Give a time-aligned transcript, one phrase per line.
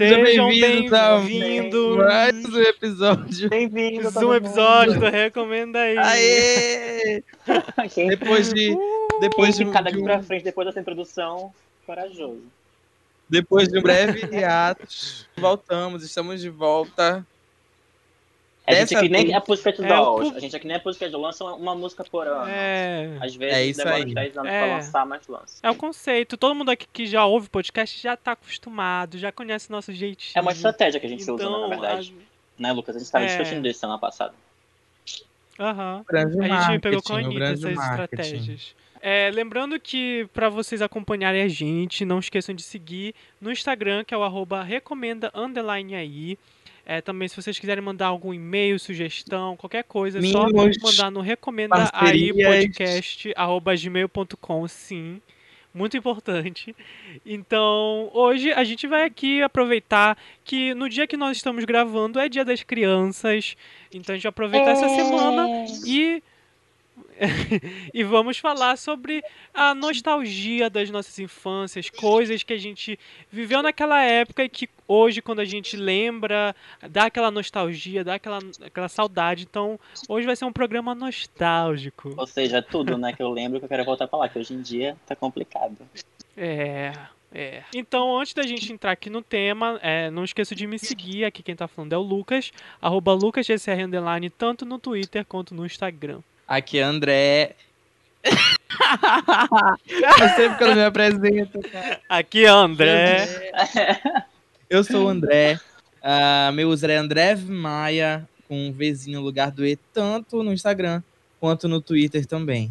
[0.00, 1.18] Sejam bem-vindos a
[1.96, 3.50] mais um episódio.
[3.50, 4.04] Bem-vindo.
[4.04, 5.98] Mais um episódio do Recomenda aí.
[5.98, 7.24] Aê!
[8.08, 8.76] Depois de.
[9.20, 11.52] Depois de, quem ficar daqui de um, pra frente, depois dessa introdução,
[11.84, 12.44] corajoso.
[13.28, 14.86] depois de um breve hiato,
[15.36, 17.26] voltamos, estamos de volta.
[18.68, 20.30] A gente aqui nem é podcast É, o hoje.
[20.30, 22.48] pu- A gente aqui nem é podcast, lança uma, música por ano.
[22.48, 24.04] É, Às vezes É isso demora aí.
[24.04, 24.64] uns 10 anos É.
[24.66, 25.58] pra lançar, mas lança.
[25.62, 26.36] é o conceito.
[26.36, 30.32] Todo mundo aqui que já ouve podcast já tá acostumado, já conhece nosso jeitinho.
[30.36, 32.14] É uma estratégia que a gente usa, então, na verdade.
[32.24, 32.28] a-
[32.62, 32.96] Né, Lucas?
[32.96, 33.28] A gente tava É.
[33.28, 34.34] discutindo isso semana passada.
[35.58, 36.04] Aham.
[36.08, 38.02] Grande A gente pegou com a Anitta essas marketing.
[38.22, 38.74] estratégias.
[39.00, 44.12] É, lembrando que para vocês acompanharem a gente, não esqueçam de seguir no Instagram, que
[44.12, 46.38] é o arroba recomenda underline aí.
[46.90, 51.10] É, também se vocês quiserem mandar algum e-mail, sugestão, qualquer coisa, é só Mimos, mandar
[51.10, 52.46] no recomenda aí parcerias.
[52.46, 55.20] podcast arroba gmail.com, sim.
[55.74, 56.74] Muito importante.
[57.26, 62.26] Então, hoje a gente vai aqui aproveitar que no dia que nós estamos gravando é
[62.26, 63.54] dia das crianças.
[63.92, 66.22] Então a gente vai aproveitar essa semana e
[67.92, 72.98] e vamos falar sobre a nostalgia das nossas infâncias, coisas que a gente
[73.30, 76.54] viveu naquela época e que hoje, quando a gente lembra,
[76.88, 79.46] dá aquela nostalgia, dá aquela, aquela saudade.
[79.48, 82.14] Então, hoje vai ser um programa nostálgico.
[82.16, 84.54] Ou seja, tudo, né, que eu lembro que eu quero voltar pra lá, que hoje
[84.54, 85.76] em dia tá complicado.
[86.36, 86.92] É.
[87.30, 87.62] É.
[87.74, 91.24] Então, antes da gente entrar aqui no tema, é, não esqueça de me seguir.
[91.24, 93.82] Aqui quem tá falando é o Lucas, arroba LucasGCR
[94.36, 96.20] tanto no Twitter quanto no Instagram.
[96.48, 97.54] Aqui é André.
[98.24, 102.00] eu sempre que eu não me apresento, cara.
[102.08, 103.52] Aqui é André.
[104.70, 105.58] Eu sou o André.
[106.02, 110.52] Ah, meu user é André Maia, com um Vzinho no lugar do E, tanto no
[110.52, 111.02] Instagram
[111.40, 112.70] quanto no Twitter também.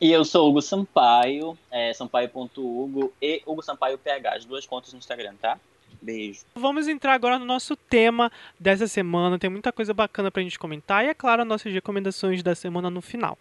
[0.00, 4.98] E eu sou Hugo Sampaio, é, sampaio.hugo e Hugo Sampaio PH, as duas contas no
[4.98, 5.58] Instagram, tá?
[6.00, 6.40] Beijo.
[6.54, 8.30] Vamos entrar agora no nosso tema
[8.60, 9.38] dessa semana.
[9.38, 12.88] Tem muita coisa bacana pra gente comentar e, é claro, as nossas recomendações da semana
[12.90, 13.36] no final.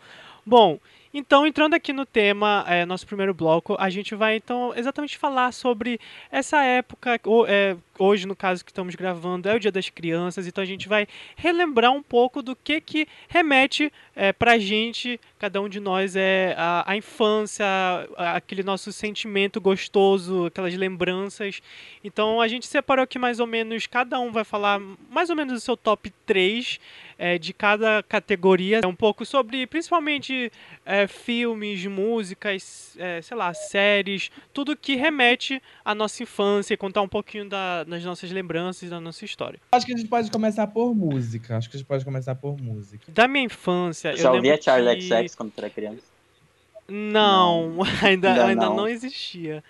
[0.46, 0.80] Bom,
[1.14, 5.52] então entrando aqui no tema, é, nosso primeiro bloco, a gente vai então exatamente falar
[5.52, 6.00] sobre
[6.32, 10.46] essa época, o- é, hoje no caso que estamos gravando, é o Dia das Crianças,
[10.46, 15.62] então a gente vai relembrar um pouco do que que remete é, pra gente, cada
[15.62, 17.64] um de nós, é a, a infância,
[18.18, 21.62] a- aquele nosso sentimento gostoso, aquelas lembranças
[22.04, 24.80] então a gente separou aqui mais ou menos, cada um vai falar
[25.10, 26.80] mais ou menos o seu top 3
[27.18, 28.82] é, de cada categoria.
[28.84, 30.52] É um pouco sobre, principalmente,
[30.86, 37.02] é, filmes, músicas, é, sei lá, séries, tudo que remete à nossa infância e contar
[37.02, 39.60] um pouquinho da- das nossas lembranças, da nossa história.
[39.72, 41.58] Acho que a gente pode começar por música.
[41.58, 43.06] Acho que a gente pode começar por música.
[43.12, 45.08] Da minha infância, eu Já lembro ouvia Charlie que...
[45.36, 46.04] XX quando tu era criança?
[46.88, 48.76] Não, ainda, Ainda ainda não.
[48.78, 48.88] não.
[48.88, 49.64] existia.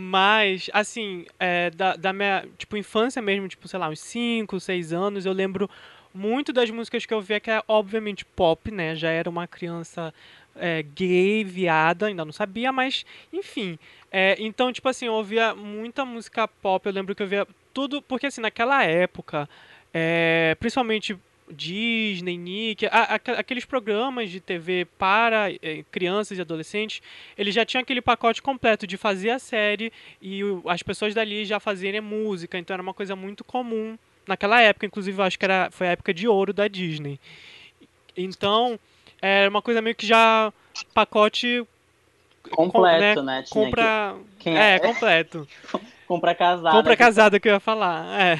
[0.00, 4.92] Mas, assim, é, da, da minha, tipo, infância mesmo, tipo, sei lá, uns 5, 6
[4.92, 5.68] anos, eu lembro
[6.14, 8.94] muito das músicas que eu via, que é obviamente pop, né?
[8.94, 10.14] Já era uma criança
[10.54, 13.76] é, gay, viada, ainda não sabia, mas, enfim.
[14.12, 18.00] É, então, tipo assim, eu ouvia muita música pop, eu lembro que eu via tudo,
[18.00, 19.48] porque assim, naquela época,
[19.92, 21.18] é, principalmente
[21.50, 27.02] Disney, Nick, a- a- aqueles programas de TV para eh, crianças e adolescentes,
[27.36, 31.44] ele já tinha aquele pacote completo de fazer a série e o- as pessoas dali
[31.44, 35.44] já fazerem música, então era uma coisa muito comum naquela época, inclusive eu acho que
[35.44, 37.20] era, foi a época de ouro da Disney.
[38.16, 38.78] Então,
[39.20, 40.52] era uma coisa meio que já
[40.92, 41.66] pacote
[42.50, 43.42] Completo, né?
[43.42, 44.78] Tinha compra Quem é, é?
[44.78, 45.48] completo.
[46.06, 46.70] Compra casada.
[46.76, 48.20] Compra que- casada que eu ia falar.
[48.20, 48.36] É.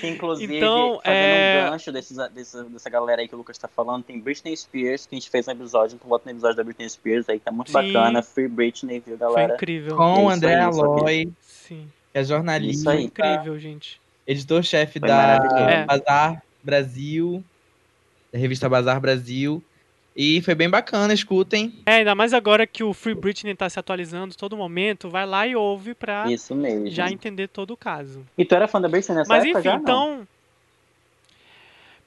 [0.00, 3.58] Que inclusive, Então, fazendo é- um gancho desses, dessa, dessa galera aí que o Lucas
[3.58, 6.56] tá falando, tem Britney Spears, que a gente fez um episódio, então volta no episódio
[6.56, 7.92] da Britney Spears aí, que tá muito Sim.
[7.92, 8.22] bacana.
[8.22, 9.54] Free Britney, viu, Foi galera?
[9.54, 9.96] incrível.
[9.96, 10.54] Com isso o André.
[10.60, 11.88] Aloy, Sim.
[12.12, 13.04] que é jornalista, Isso aí.
[13.04, 14.00] Incrível, gente.
[14.26, 15.36] editor-chefe Foi da.
[15.58, 15.84] É.
[15.84, 17.42] Bazar Brasil,
[18.32, 19.62] da revista Bazar Brasil.
[20.14, 21.72] E foi bem bacana, escutem.
[21.86, 25.46] É, ainda mais agora que o Free Britney tá se atualizando todo momento, vai lá
[25.46, 26.90] e ouve pra Isso mesmo.
[26.90, 28.22] já entender todo o caso.
[28.36, 29.74] E tu era fã da Britney nessa Mas época enfim, já?
[29.76, 29.82] Não.
[29.82, 30.28] então.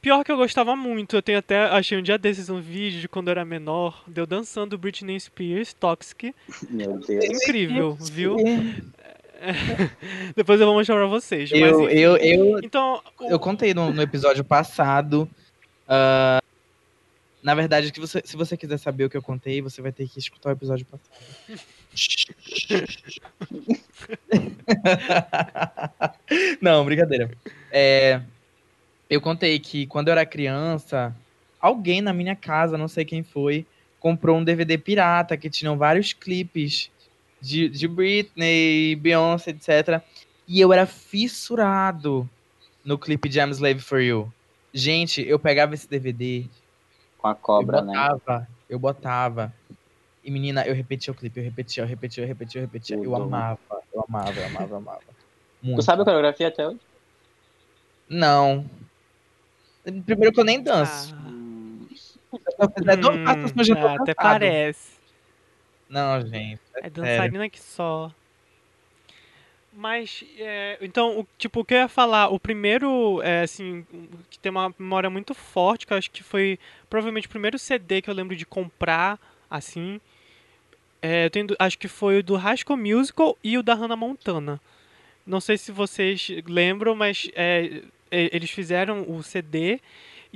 [0.02, 1.64] Pior que eu gostava muito, eu tenho até.
[1.66, 5.20] Achei um dia desses um vídeo de quando eu era menor, de eu dançando Britney
[5.20, 6.32] Spears, Toxic.
[6.70, 7.26] Meu Deus.
[7.26, 8.36] Incrível, viu?
[10.36, 11.50] Depois eu vou mostrar pra vocês.
[11.52, 11.94] Mas, Eu, enfim.
[11.98, 15.28] eu, eu, Então, eu contei no, no episódio passado.
[15.88, 16.40] ah,
[17.46, 20.10] na verdade, que você, se você quiser saber o que eu contei, você vai ter
[20.10, 21.12] que escutar o episódio passado.
[26.60, 27.30] Não, brincadeira.
[27.72, 28.20] É,
[29.08, 31.16] eu contei que quando eu era criança,
[31.62, 33.64] alguém na minha casa, não sei quem foi,
[34.00, 36.90] comprou um DVD pirata que tinham vários clipes
[37.40, 40.02] de, de Britney, Beyoncé, etc.
[40.48, 42.28] E eu era fissurado
[42.84, 44.34] no clipe de I'm Slave for You.
[44.74, 46.48] Gente, eu pegava esse DVD,
[47.26, 47.94] Com a cobra, eu né?
[47.94, 49.54] botava, eu botava.
[50.24, 52.96] E menina, eu repetia o clipe, eu repetia, eu repetia, eu repetia, eu repetia.
[53.02, 53.58] Eu amava,
[53.92, 55.04] eu amava, eu amava, eu amava.
[55.60, 55.82] Muito.
[55.82, 56.78] Tu sabe a coreografia até hoje?
[58.08, 58.70] Não.
[60.06, 61.16] Primeiro que eu nem danço.
[61.16, 61.88] Ah.
[62.30, 64.16] Se eu fizer Hum, passos, eu já tô até cansado.
[64.18, 65.00] parece.
[65.90, 66.62] Não, gente.
[66.76, 66.92] É sério.
[66.92, 68.12] dançarina que só.
[69.78, 73.86] Mas, é, então, o, tipo, o que eu ia falar, o primeiro, é, assim,
[74.30, 76.58] que tem uma memória muito forte, que eu acho que foi
[76.90, 79.20] provavelmente o primeiro CD que eu lembro de comprar,
[79.50, 80.00] assim,
[81.02, 84.62] é, eu tenho, acho que foi o do School Musical e o da Hannah Montana.
[85.28, 89.82] Não sei se vocês lembram, mas é, é, eles fizeram o CD,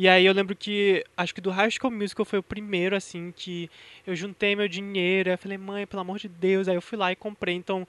[0.01, 3.69] e aí eu lembro que, acho que do School Musical foi o primeiro, assim, que
[4.07, 6.97] eu juntei meu dinheiro, aí eu falei, mãe, pelo amor de Deus, aí eu fui
[6.97, 7.85] lá e comprei, então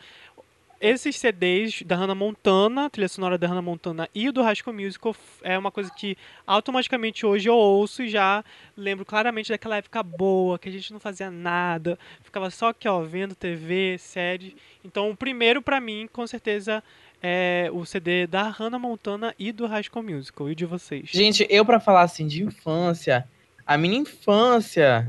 [0.81, 5.59] esses CDs da Hannah Montana, trilha sonora da Hannah Montana e do School Musical é
[5.59, 6.17] uma coisa que
[6.47, 8.43] automaticamente hoje eu ouço e já
[8.77, 13.03] lembro claramente daquela época boa, que a gente não fazia nada, ficava só aqui, ó,
[13.03, 14.57] vendo TV, série.
[14.83, 16.83] Então, o primeiro pra mim, com certeza,
[17.23, 20.51] é o CD da Hannah Montana e do School Musical.
[20.51, 21.11] E de vocês?
[21.11, 23.29] Gente, eu pra falar assim de infância,
[23.67, 25.07] a minha infância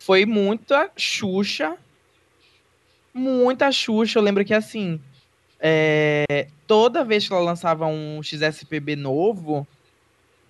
[0.00, 1.76] foi muita Xuxa.
[3.14, 4.18] Muita Xuxa.
[4.18, 5.00] Eu lembro que assim,
[5.64, 9.64] é, toda vez que ela lançava um XSPB novo,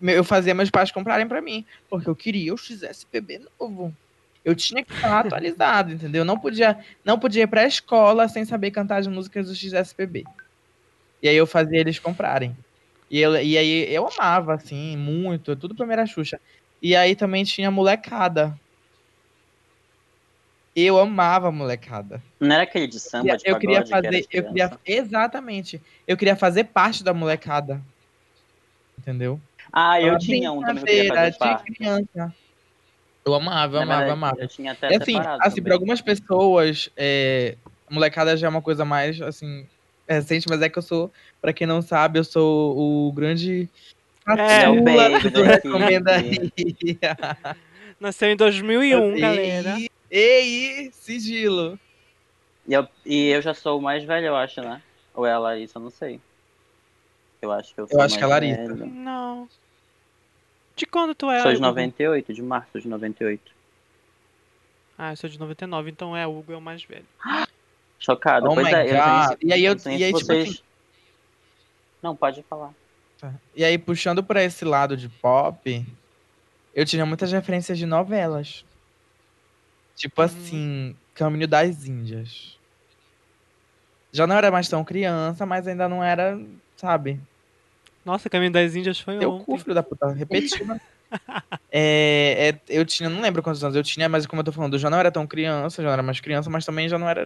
[0.01, 3.95] eu fazia meus pais comprarem pra mim, porque eu queria o XSPB novo.
[4.43, 6.25] Eu tinha que estar atualizado, entendeu?
[6.25, 10.25] Não podia, não podia ir pra escola sem saber cantar as músicas do XSPB.
[11.23, 12.57] E aí eu fazia eles comprarem.
[13.11, 16.41] E, eu, e aí eu amava, assim, muito, tudo era Xuxa.
[16.81, 18.59] E aí também tinha molecada.
[20.75, 22.23] Eu amava molecada.
[22.41, 25.81] Não era aquele de samba, de eu queria pagode, que fazer, de eu queria, exatamente.
[26.07, 27.81] Eu queria fazer parte da molecada.
[28.99, 29.39] Entendeu?
[29.73, 31.73] Ah, eu Uma tinha um também que eu queria fazer de parte.
[31.75, 32.35] criança.
[33.25, 34.37] Eu amava, eu amava, verdade, amava.
[34.41, 38.63] Eu tinha até E assim, assim, para algumas pessoas, é, a molecada já é uma
[38.63, 39.67] coisa mais, assim,
[40.09, 43.69] recente, mas é que eu sou, pra quem não sabe, eu sou o grande
[44.27, 46.99] É, é o baby do da Recomenda equipe.
[47.07, 47.72] aí.
[48.03, 49.77] Nasceu em 2001, galera.
[49.79, 51.79] Ei, ei, sigilo.
[52.67, 54.83] E eu, e eu já sou o mais velho, eu acho, né?
[55.15, 56.21] Ou é a Larissa, eu não sei.
[57.41, 58.75] Eu acho que eu sou acho o que é a Larissa.
[58.75, 58.87] velho.
[58.87, 59.49] Não.
[60.75, 61.43] De quando tu é?
[61.43, 61.67] Sou de Hugo?
[61.67, 63.53] 98, de março de 98.
[64.99, 67.07] Ah, eu sou de 99, então é, o Hugo é o mais velho.
[68.01, 68.49] Chocado.
[68.51, 68.97] Oh pois my é, eu
[69.29, 69.39] God.
[69.45, 70.49] E aí eu- não sei e aí, tipo vocês...
[70.49, 70.61] assim-
[72.03, 72.73] Não, pode falar.
[73.55, 75.87] E aí, puxando pra esse lado de pop,
[76.75, 78.65] eu tinha muitas referências de novelas.
[79.97, 80.27] Tipo Uhum.
[80.27, 82.57] assim, Caminho das Índias.
[84.13, 86.39] Já não era mais tão criança, mas ainda não era,
[86.77, 87.21] sabe?
[88.05, 89.45] Nossa, Caminho das Índias foi Teu ontem.
[89.45, 90.67] cu, filho da puta, repetiu.
[90.67, 90.81] né?
[91.71, 94.75] é, é, eu tinha, não lembro quantos anos eu tinha, mas como eu tô falando,
[94.75, 97.09] eu já não era tão criança, já não era mais criança, mas também já não
[97.09, 97.23] era.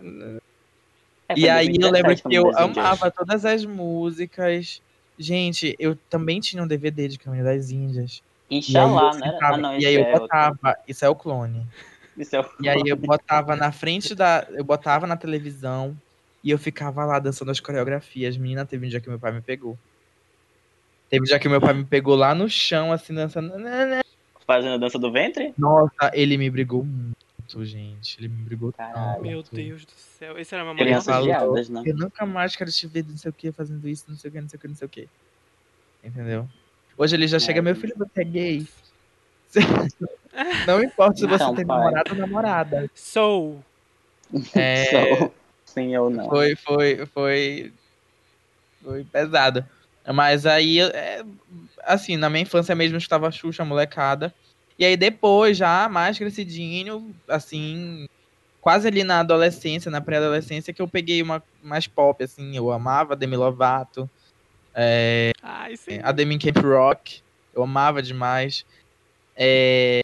[1.28, 4.80] É, E aí eu 2017, lembro que Caminho eu amava todas as músicas.
[5.18, 8.20] Gente, eu também tinha um DVD de Caminho das Índias.
[8.50, 9.32] Inxalá, né?
[9.32, 10.20] ficava- Ah, não, e aí eu é outro.
[10.20, 11.66] botava, isso é o clone.
[12.16, 12.48] Isso é o...
[12.60, 14.46] E aí eu botava na frente da.
[14.50, 15.96] Eu botava na televisão
[16.42, 18.36] e eu ficava lá dançando as coreografias.
[18.36, 19.76] Menina, teve um dia que meu pai me pegou.
[21.10, 23.52] Teve um dia que meu pai me pegou lá no chão, assim, dançando.
[24.46, 25.52] Fazendo a dança do ventre?
[25.58, 28.18] Nossa, ele me brigou muito, gente.
[28.18, 29.12] Ele me brigou Caralho.
[29.14, 29.22] tanto.
[29.22, 30.38] Meu Deus do céu.
[30.38, 31.82] Esse era meu maior falou, né?
[31.84, 34.32] Eu nunca mais quero te ver, não sei o que, fazendo isso, não sei o
[34.32, 35.08] que, não sei o que, não sei o que.
[36.02, 36.48] Entendeu?
[36.96, 37.62] Hoje ele já chega, É.
[37.62, 38.66] meu filho, você é gay.
[40.66, 41.76] Não importa se você Não, tem pai.
[41.78, 42.90] namorado ou namorada.
[42.94, 43.60] Sou.
[44.54, 44.84] É,
[45.26, 45.32] So,
[45.64, 46.28] sim ou não.
[46.28, 47.72] foi, foi, foi,
[48.82, 49.64] foi pesado.
[50.14, 51.22] Mas aí, é,
[51.84, 54.32] assim, na minha infância mesmo eu estava Xuxa, molecada.
[54.78, 58.06] E aí depois, já mais crescidinho, assim,
[58.60, 63.16] quase ali na adolescência, na pré-adolescência, que eu peguei uma mais pop, assim, eu amava
[63.16, 64.08] Demi Lovato,
[65.42, 66.00] Ai, sim.
[66.02, 67.22] a Demi Camp Rock,
[67.54, 68.64] eu amava demais.
[69.34, 70.00] É,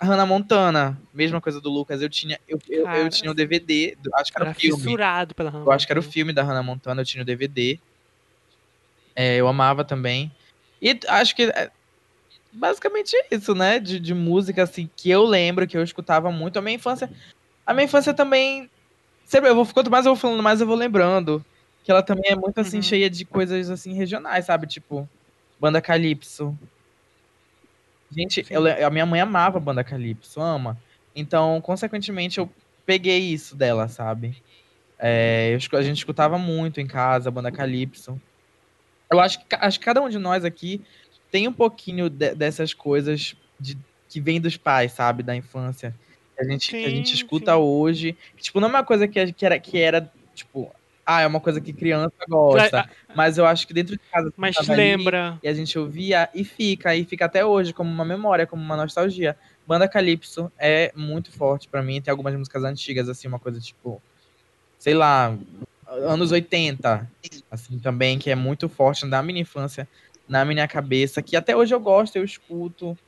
[0.00, 3.96] a Hannah Montana, mesma coisa do Lucas, eu tinha, eu, eu, eu tinha o DVD,
[4.00, 4.82] do- acho que era Era o filme.
[4.82, 6.12] fissurado pela Hannah Eu acho que era o Montana.
[6.12, 7.78] filme da Hannah Montana, eu tinha o DVD.
[9.14, 10.32] É, eu amava também.
[10.80, 11.70] E acho que é
[12.52, 13.78] basicamente isso, né?
[13.78, 16.58] De, de música, assim, que eu lembro, que eu escutava muito.
[16.58, 17.10] A minha infância.
[17.64, 18.68] A minha infância também.
[19.24, 21.44] Sempre, eu vou, quanto mais eu vou falando, mais eu vou lembrando.
[21.82, 22.82] Que ela também é muito, assim, Uhum.
[22.82, 24.66] cheia de coisas, assim, regionais, sabe?
[24.66, 25.08] Tipo,
[25.58, 26.56] Banda Calypso.
[28.10, 30.78] Gente, eu le- a minha mãe amava Banda Calypso, ama.
[31.14, 32.48] Então, consequentemente, eu
[32.84, 34.36] peguei isso dela, sabe?
[34.98, 38.20] É, a gente escutava muito em casa, a banda Calypso.
[39.10, 40.80] Eu acho que, acho que cada um de nós aqui
[41.30, 43.76] tem um pouquinho de, dessas coisas de,
[44.08, 45.22] que vem dos pais, sabe?
[45.22, 45.94] Da infância.
[46.36, 47.58] Que a gente, sim, que a gente escuta sim.
[47.58, 48.16] hoje.
[48.36, 50.72] Que, tipo, não é uma coisa que, que, era, que era, tipo,
[51.04, 52.88] ah, é uma coisa que criança gosta.
[53.14, 54.32] Mas eu acho que dentro de casa.
[54.36, 55.38] Mas lembra.
[55.42, 58.76] e a gente ouvia e fica, e fica até hoje como uma memória, como uma
[58.76, 59.36] nostalgia.
[59.66, 62.00] Banda Calypso é muito forte para mim.
[62.00, 64.00] Tem algumas músicas antigas, assim, uma coisa tipo.
[64.78, 65.36] Sei lá,
[65.86, 67.08] anos 80,
[67.50, 69.88] assim, também, que é muito forte da minha infância,
[70.28, 72.98] na minha cabeça, que até hoje eu gosto, eu escuto.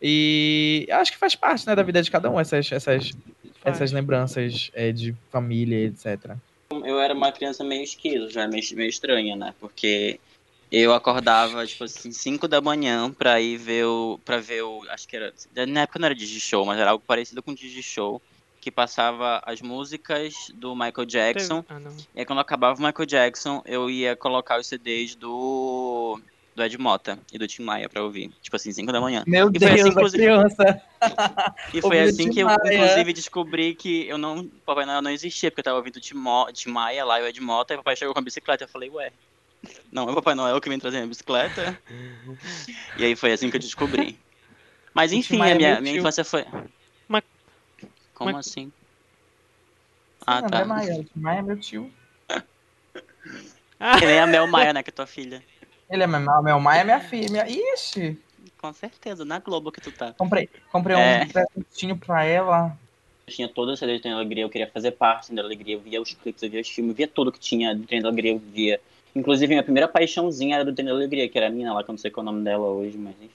[0.00, 3.12] E acho que faz parte, né, da vida de cada um, essas, essas,
[3.64, 6.36] essas lembranças é, de família, etc
[6.86, 9.54] eu era uma criança meio esquizo, já meio, meio estranha, né?
[9.58, 10.20] Porque
[10.70, 14.18] eu acordava, tipo assim, 5 da manhã pra ir ver o.
[14.24, 14.82] pra ver o.
[14.90, 15.32] Acho que era.
[15.66, 18.20] Na época não era Digi-Show, mas era algo parecido com Digi-Show.
[18.60, 21.64] Que passava as músicas do Michael Jackson.
[21.68, 21.78] Ah,
[22.16, 26.20] e aí quando acabava o Michael Jackson, eu ia colocar os CDs do
[26.56, 28.32] do Ed Mota e do Tim Maia pra ouvir.
[28.40, 29.22] Tipo assim, 5 da manhã.
[29.26, 30.22] Meu e Deus, assim, inclusive...
[30.24, 30.82] criança.
[31.74, 35.60] e foi assim que eu, inclusive, descobri que eu não, Papai Noel não existia, porque
[35.60, 37.94] eu tava ouvindo Tim, Mo, Tim Maia lá e o Ed Mota, e o papai
[37.94, 38.64] chegou com a bicicleta.
[38.64, 39.12] Eu falei, ué,
[39.92, 41.78] não é o Papai Noel que vem trazer a bicicleta?
[42.96, 44.18] e aí foi assim que eu descobri.
[44.94, 46.46] Mas enfim, a minha, é minha infância foi.
[47.06, 47.22] Mas...
[48.14, 48.46] Como Mas...
[48.48, 48.72] assim?
[50.26, 50.46] Ah, tá.
[50.46, 51.92] André Maia, Tim Maia é meu tio.
[53.98, 55.44] Que nem a Mel Maia, né, que é tua filha.
[55.88, 57.30] Ele é meu, meu mãe é minha filha.
[57.30, 57.46] Minha...
[57.48, 58.18] Ixi!
[58.58, 60.12] Com certeza, na Globo que tu tá.
[60.12, 61.22] Comprei, comprei é...
[61.22, 62.76] um presentinho pra ela.
[63.26, 65.74] Eu tinha toda a CD de Trem da Alegria, eu queria fazer parte da Alegria,
[65.74, 68.00] eu via os clipes, eu via os filmes, eu via tudo que tinha do Trem
[68.00, 68.80] da Alegria, eu via.
[69.14, 71.90] Inclusive, minha primeira paixãozinha era do Trem da Alegria, que era a mina lá, que
[71.90, 73.30] eu não sei qual é o nome dela hoje, mas enfim.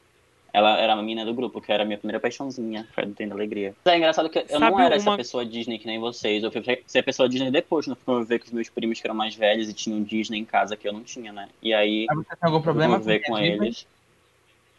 [0.53, 3.73] Ela era uma mina do grupo, que era a minha primeira paixãozinha, da Alegria.
[3.85, 4.95] Mas é engraçado que eu Sabe não era uma...
[4.95, 8.39] essa pessoa Disney que nem vocês, eu fui ser pessoa Disney depois, não fui ver
[8.39, 10.91] com os meus primos que eram mais velhos e tinham Disney em casa que eu
[10.91, 11.47] não tinha, né?
[11.61, 12.05] E aí.
[12.13, 13.87] Você tem algum problema ver com, com eles.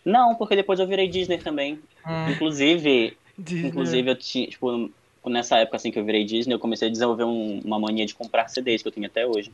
[0.04, 1.78] Não, porque depois eu virei Disney também.
[2.06, 2.30] Hum.
[2.30, 3.68] Inclusive, Disney.
[3.68, 4.90] inclusive eu tinha, tipo,
[5.24, 8.14] nessa época assim que eu virei Disney, eu comecei a desenvolver um, uma mania de
[8.14, 9.50] comprar CDs que eu tenho até hoje.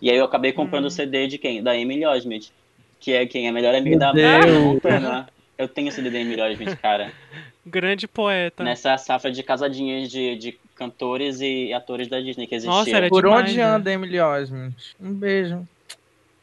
[0.00, 0.90] E aí eu acabei comprando o hum.
[0.90, 1.62] CD de quem?
[1.62, 2.50] Da Amy Osment,
[2.98, 5.28] que é quem é a melhor amiga da Montana.
[5.58, 7.12] Eu tenho esse Amy Osment, cara.
[7.64, 8.64] Grande poeta.
[8.64, 12.76] Nessa safra de casadinhas de, de cantores e atores da Disney que existia.
[12.76, 13.62] Nossa, era Por demais, onde né?
[13.62, 14.74] anda Emily Osment?
[15.00, 15.66] Um beijo.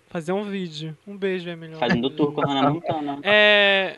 [0.10, 0.98] Fazer um vídeo.
[1.06, 3.20] Um beijo, Emily Fazendo tour com a Hannah Montana.
[3.24, 3.98] É...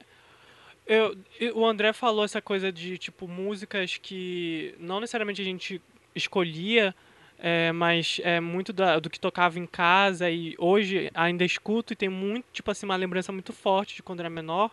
[0.87, 1.15] Eu,
[1.55, 5.81] o André falou essa coisa de, tipo, músicas que não necessariamente a gente
[6.13, 6.93] escolhia,
[7.43, 11.95] é, mas é muito da, do que tocava em casa e hoje ainda escuto e
[11.95, 14.69] tem muito, tipo assim, uma lembrança muito forte de quando era menor.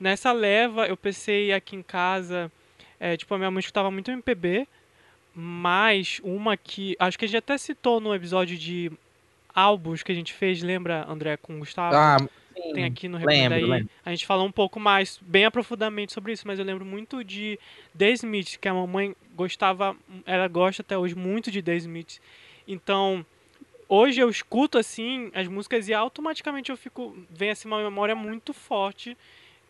[0.00, 2.50] Nessa leva, eu pensei aqui em casa,
[2.98, 4.66] é, tipo, a minha mãe escutava muito MPB,
[5.34, 8.90] mas uma que, acho que a gente até citou no episódio de
[9.54, 11.94] álbuns que a gente fez, lembra, André, com o Gustavo?
[11.94, 12.16] Ah,
[12.62, 12.72] sim.
[12.72, 13.80] Tem aqui no Recomenda lembro, aí.
[13.80, 13.94] Lembro.
[14.04, 17.58] A gente falou um pouco mais, bem aprofundadamente sobre isso, mas eu lembro muito de
[17.96, 22.20] The Smith, que a mamãe gostava, ela gosta até hoje muito de The Smith.
[22.66, 23.24] Então,
[23.88, 28.52] hoje eu escuto assim as músicas e automaticamente eu fico, vem assim uma memória muito
[28.52, 29.16] forte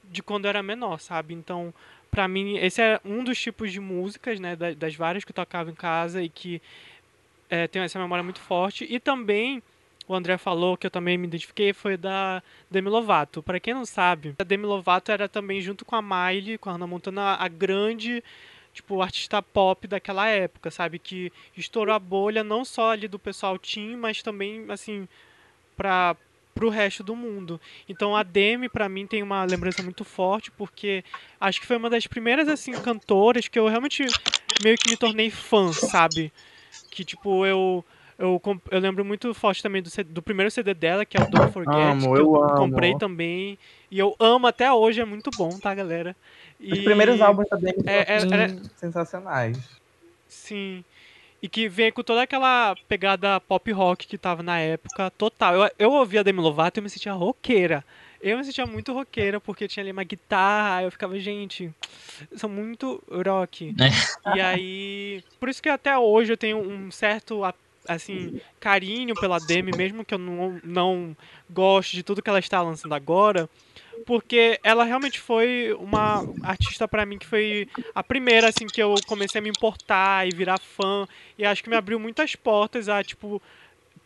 [0.05, 1.35] de quando eu era menor, sabe?
[1.35, 1.75] Então,
[2.11, 5.71] para mim, esse é um dos tipos de músicas, né, das várias que eu tocava
[5.71, 6.63] em casa e que
[7.51, 8.87] é, tem essa memória muito forte.
[8.89, 9.63] E também,
[10.09, 13.43] o André falou, que eu também me identifiquei, foi da Demi Lovato.
[13.43, 16.73] Para quem não sabe, a Demi Lovato era também, junto com a Miley, com a
[16.73, 18.23] Hannah Montana, a grande
[18.73, 20.99] tipo, artista pop daquela época, sabe?
[20.99, 25.09] Que estourou a bolha não só ali do pessoal teen, mas também, assim,
[25.75, 26.15] pra,
[26.57, 27.61] pro resto do mundo.
[27.89, 31.05] Então a Demi para mim tem uma lembrança muito forte porque
[31.39, 34.07] acho que foi uma das primeiras assim cantoras que eu realmente
[34.63, 36.33] meio que me tornei fã, sabe?
[36.91, 37.85] Que tipo eu
[38.19, 41.53] eu, eu lembro muito forte também do, do primeiro CD dela, que é o Don't
[41.53, 42.57] Forget, amo, que eu, eu amo.
[42.57, 43.59] comprei também.
[43.91, 46.17] E eu amo até hoje, é muito bom, tá, galera?
[46.59, 46.73] E...
[46.73, 49.59] Os primeiros álbuns da Demi é, são é, é, sensacionais.
[50.27, 50.83] Sim.
[51.43, 55.55] E que vem com toda aquela pegada pop rock que tava na época, total.
[55.55, 57.85] Eu, eu ouvia Demi Lovato e eu me sentia roqueira.
[58.19, 61.71] Eu me sentia muito roqueira porque tinha ali uma guitarra, eu ficava, gente,
[62.35, 63.75] sou muito rock.
[63.79, 64.37] É.
[64.37, 67.45] e aí, por isso que até hoje eu tenho um certo
[67.89, 71.17] assim, carinho pela Demi, mesmo que eu não, não
[71.49, 73.49] goste de tudo que ela está lançando agora,
[74.05, 78.95] porque ela realmente foi uma artista para mim que foi a primeira assim que eu
[79.07, 83.03] comecei a me importar e virar fã e acho que me abriu muitas portas a
[83.03, 83.43] tipo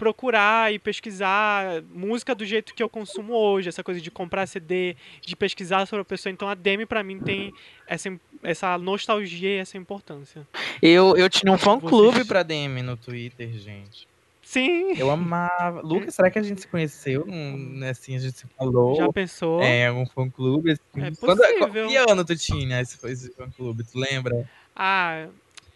[0.00, 4.96] procurar e pesquisar música do jeito que eu consumo hoje, essa coisa de comprar CD,
[5.20, 6.32] de pesquisar sobre a pessoa.
[6.32, 7.52] Então a Demi para mim tem
[7.86, 8.10] essa,
[8.42, 10.48] essa nostalgia e essa importância.
[10.80, 14.08] Eu, eu tinha um fã-clube Vocês- pra DM no Twitter, gente.
[14.42, 14.94] Sim.
[14.96, 15.82] Eu amava.
[15.82, 17.26] Lucas, será que a gente se conheceu?
[17.28, 18.96] Hum, assim, a gente se falou.
[18.96, 19.60] Já pensou?
[19.62, 20.72] É, um fã-clube.
[20.72, 20.82] Assim.
[20.96, 21.88] É Quando- possível.
[21.88, 23.84] que ano tu tinha esse, esse fã-clube?
[23.84, 24.48] Tu lembra?
[24.74, 25.28] Ah,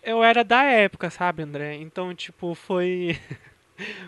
[0.03, 1.75] eu era da época, sabe, André?
[1.77, 3.19] Então, tipo, foi.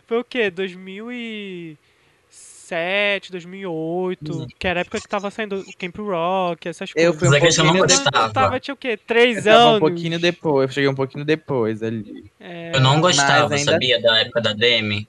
[0.06, 0.50] Foi o quê?
[0.50, 7.18] 2007, 2008, que era a época que tava saindo o Camp Rock, essas Eu coisas.
[7.18, 8.26] fui um Mas é que eu não pouquinho gostava.
[8.28, 8.96] eu tava, tinha o quê?
[8.96, 9.76] Três Eu anos.
[9.76, 12.24] um pouquinho depois, eu cheguei um pouquinho depois ali.
[12.40, 15.08] É, Eu não gostava, ainda- sabia, da época da Demi.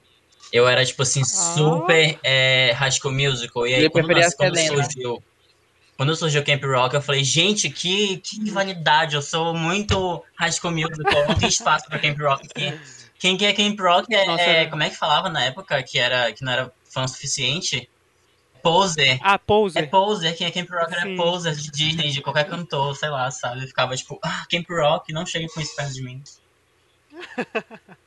[0.53, 3.67] Eu era, tipo assim, super é, School Musical.
[3.67, 5.21] E aí, Ele quando, nas- quando surgiu...
[5.97, 9.15] Quando surgiu Camp Rock, eu falei, gente, que, que rivalidade.
[9.15, 12.79] Eu sou muito High School Musical, não tem espaço pra Camp Rock aqui.
[13.19, 15.81] Quem que é Camp Rock é, Nossa, é- era- Como é que falava na época
[15.83, 17.89] que, era, que não era fã o suficiente?
[18.61, 19.17] Poser.
[19.21, 19.89] Ah, É Poser.
[19.89, 21.15] poser, quem é Camp Rock era Sim.
[21.15, 23.61] poser de Disney, de qualquer cantor, sei lá, sabe?
[23.63, 26.21] Eu ficava tipo, ah, Camp Rock, não chegue com isso perto de mim.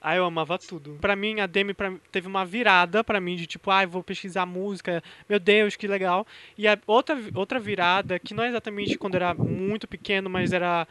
[0.00, 0.96] Ah, eu amava tudo.
[1.00, 4.46] Pra mim, a Demi pra- teve uma virada pra mim de tipo, ai, vou pesquisar
[4.46, 5.02] música.
[5.28, 6.24] Meu Deus, que legal.
[6.56, 10.86] E a outra, outra virada, que não é exatamente quando era muito pequeno, mas era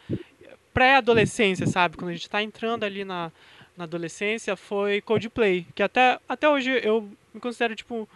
[0.78, 1.96] pré-adolescência, sabe?
[1.96, 3.32] Quando a gente tá entrando ali na,
[3.76, 5.66] na adolescência, foi Coldplay.
[5.74, 8.08] Que até, até hoje eu me considero, tipo,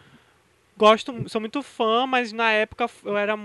[0.76, 3.36] gosto, sou muito fã, mas na época eu era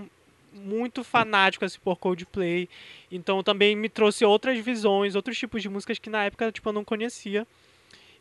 [0.53, 2.69] muito fanático assim, por Coldplay.
[3.12, 6.74] Então também me trouxe outras visões, outros tipos de músicas que na época tipo, eu
[6.74, 7.47] não conhecia.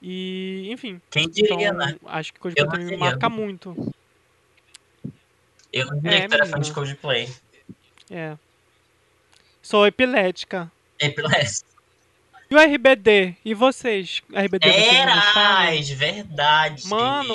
[0.00, 0.98] E, enfim.
[1.10, 1.96] Quem diria, Então, né?
[2.06, 3.94] acho que Coldplay também me marca muito.
[5.70, 7.28] Eu não diria É, que era fã de Coldplay.
[8.10, 8.38] É.
[9.60, 10.72] Sou epilética.
[11.00, 11.64] É, Epilepsia.
[12.48, 13.34] E o RBD?
[13.44, 14.22] E vocês?
[14.32, 15.62] RBD vocês gostavam?
[15.66, 16.86] Eras, verdade.
[16.86, 17.34] Mano.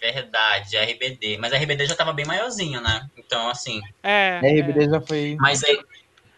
[0.00, 1.36] Verdade, RBD.
[1.38, 3.08] Mas a RBD já tava bem maiorzinho, né?
[3.16, 3.80] Então, assim.
[4.02, 4.38] É.
[4.40, 5.36] A RBD já foi.
[5.40, 5.80] Mas aí,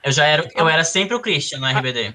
[0.02, 0.49] eu já era.
[0.57, 2.14] Eu era sempre o Christian no RBD.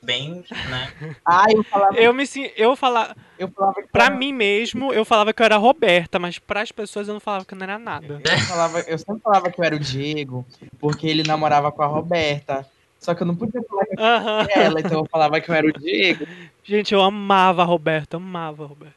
[0.00, 0.92] Bem, né?
[1.26, 2.06] Ah, eu falava, é.
[2.06, 2.24] Eu me
[2.56, 6.20] eu falava, eu falava que pra era- mim mesmo, eu falava que eu era Roberta,
[6.20, 8.22] mas pras pessoas eu não falava que eu não era nada.
[8.24, 10.46] Eu, falava, eu sempre falava que eu era o Diego,
[10.78, 12.64] porque ele namorava com a Roberta.
[13.06, 15.68] Só que eu não podia falar que era ela, então eu falava que eu era
[15.68, 16.26] o Diego.
[16.64, 18.96] Gente, eu amava a Roberta, amava a Roberta.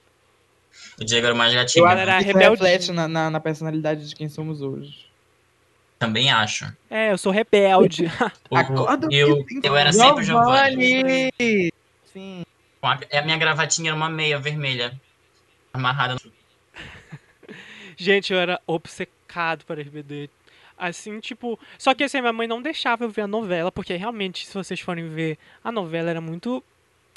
[1.00, 1.86] O Diego era o mais Eu gatinho.
[1.86, 2.02] Ela né?
[2.02, 2.50] era isso rebeldinho.
[2.54, 5.06] reflete na, na, na personalidade de quem somos hoje.
[6.00, 6.66] Também acho.
[6.90, 8.06] É, eu sou rebelde.
[8.50, 11.32] O- Acorda, eu, eu era sempre o Giovanni.
[12.12, 12.42] Sim.
[12.82, 15.00] A a minha gravatinha era uma meia vermelha.
[15.72, 16.32] Amarrada no.
[17.96, 20.32] Gente, eu era obcecado para RBD.
[20.80, 21.60] Assim, tipo.
[21.78, 24.80] Só que assim, minha mãe não deixava eu ver a novela, porque realmente, se vocês
[24.80, 26.64] forem ver, a novela era muito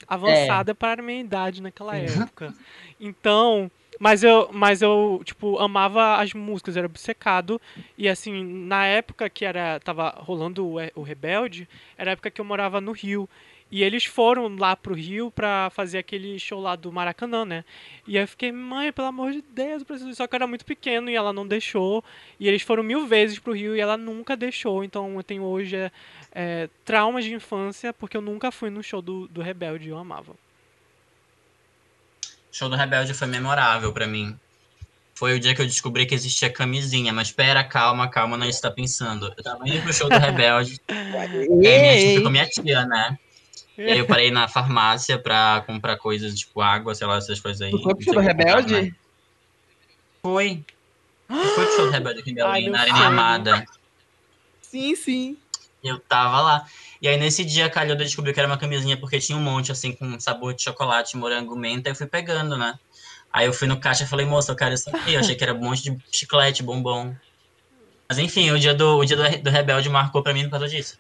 [0.08, 2.52] avançada para a minha idade naquela época.
[3.00, 3.70] Então.
[4.00, 7.60] Mas eu, mas eu, tipo, amava as músicas, era obcecado.
[7.96, 12.40] E assim, na época que era tava rolando o, o Rebelde, era a época que
[12.40, 13.28] eu morava no Rio.
[13.72, 17.64] E eles foram lá pro Rio pra fazer aquele show lá do Maracanã, né?
[18.06, 20.14] E aí eu fiquei, mãe, pelo amor de Deus, eu preciso.
[20.14, 22.04] Só que eu era muito pequeno e ela não deixou.
[22.38, 24.84] E eles foram mil vezes pro Rio e ela nunca deixou.
[24.84, 25.90] Então eu tenho hoje é,
[26.34, 29.96] é, traumas de infância porque eu nunca fui no show do, do Rebelde e eu
[29.96, 30.32] amava.
[30.32, 34.38] O show do Rebelde foi memorável pra mim.
[35.14, 37.10] Foi o dia que eu descobri que existia camisinha.
[37.10, 39.32] Mas pera, calma, calma, não é isso que você tá pensando.
[39.34, 40.78] Eu tava indo pro show do Rebelde.
[40.88, 43.18] É, minha tia foi com minha tia, né?
[43.86, 47.60] E aí eu parei na farmácia pra comprar coisas, tipo água, sei lá, essas coisas
[47.60, 47.70] aí.
[47.70, 48.82] Tu foi pro show do que Rebelde?
[48.82, 48.92] né?
[50.22, 50.64] Foi.
[51.28, 53.06] Fui pro show do Rebelde aqui em Belém, na Arena.
[53.06, 53.64] Amada.
[54.60, 55.36] Sim, sim.
[55.82, 56.66] Eu tava lá.
[57.00, 59.42] E aí nesse dia calhou de eu descobrir que era uma camisinha porque tinha um
[59.42, 62.78] monte, assim, com sabor de chocolate, morango, menta, e eu fui pegando, né?
[63.32, 65.14] Aí eu fui no caixa e falei, moça, eu quero isso aqui.
[65.14, 67.14] Eu achei que era um monte de chiclete, bombom.
[68.08, 70.68] Mas enfim, o dia do, o dia do, do Rebelde marcou pra mim por causa
[70.68, 70.98] disso.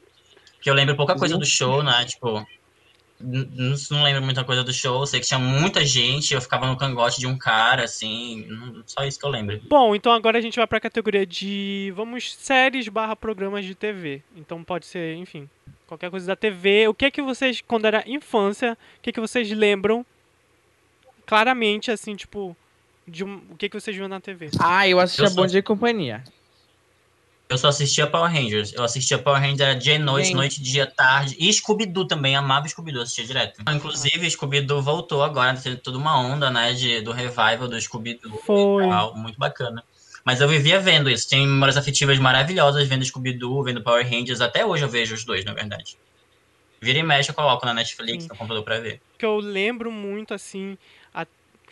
[0.54, 2.04] Porque eu lembro pouca coisa do show, né?
[2.04, 2.44] Tipo,
[3.22, 5.06] n- n- não lembro muita coisa do show.
[5.06, 8.46] Sei que tinha muita gente, eu ficava no cangote de um cara, assim.
[8.48, 9.60] não- Só isso que eu lembro.
[9.68, 14.22] Bom, então agora a gente vai pra categoria de, vamos, séries barra programas de TV.
[14.36, 15.48] Então pode ser, enfim,
[15.86, 16.88] qualquer coisa da TV.
[16.88, 20.04] O que é que vocês, quando era infância, o que é que vocês lembram
[21.26, 22.56] claramente, assim, tipo,
[23.06, 24.50] de um, o que é que vocês viam na TV?
[24.58, 26.24] Ah, eu assistia Eu sou- Bom Dia e Companhia.
[27.52, 28.72] Eu só assistia Power Rangers.
[28.72, 30.36] Eu assistia Power Rangers era dia e noite, Gente.
[30.36, 31.36] noite, dia, tarde.
[31.38, 33.60] E Scooby-Doo também, amava Scooby-Doo, assistia direto.
[33.70, 38.40] Inclusive, Scooby-Doo voltou agora, teve toda uma onda, né, de, do revival do Scooby-Doo.
[38.46, 38.88] Foi.
[38.88, 39.84] tal, muito bacana.
[40.24, 41.28] Mas eu vivia vendo isso.
[41.28, 44.40] Tem memórias afetivas maravilhosas vendo Scooby-Doo, vendo Power Rangers.
[44.40, 45.98] Até hoje eu vejo os dois, na verdade.
[46.80, 48.28] Vira e mexe, eu coloco na Netflix, Sim.
[48.30, 49.00] no computador pra ver.
[49.18, 50.76] que eu lembro muito, assim,
[51.14, 51.26] a-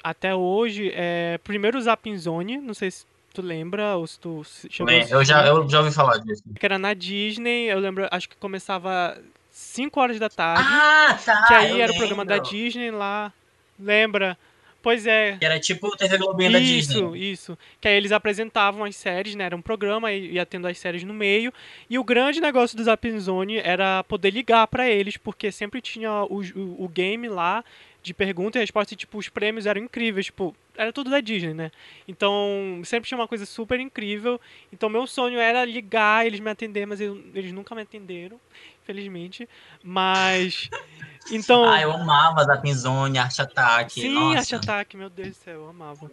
[0.05, 4.43] até hoje, é primeiro o Zapping Zone, não sei se tu lembra ou se tu
[4.69, 6.43] chegou a Eu já, eu já ouvi falar disso.
[6.59, 9.17] que era na Disney, eu lembro, acho que começava
[9.51, 10.63] 5 horas da tarde.
[10.67, 11.45] Ah, tá.
[11.47, 12.51] que aí era o programa da lembro.
[12.51, 13.33] Disney lá.
[13.79, 14.37] Lembra?
[14.83, 15.37] Pois é.
[15.39, 17.31] Que era tipo o TV Globinho da Isso, Disney.
[17.33, 17.59] isso.
[17.81, 19.45] Que aí eles apresentavam as séries, né?
[19.45, 21.53] Era um programa e ia tendo as séries no meio.
[21.89, 26.11] E o grande negócio do Zapping Zone era poder ligar pra eles, porque sempre tinha
[26.25, 27.63] o, o, o game lá
[28.03, 31.53] de pergunta e resposta e, tipo, os prêmios eram incríveis, tipo, era tudo da Disney,
[31.53, 31.71] né?
[32.09, 34.41] Então, sempre tinha uma coisa super incrível.
[34.73, 38.41] Então, meu sonho era ligar, eles me atender, mas eu- eles nunca me atenderam,
[38.83, 39.49] infelizmente.
[39.83, 40.69] Mas,
[41.31, 41.65] então...
[41.65, 44.01] Ah, eu amava Zapinzone, Arte Ataque.
[44.01, 46.11] Sim, Nossa, Arte Ataque, meu Deus do céu, eu amava.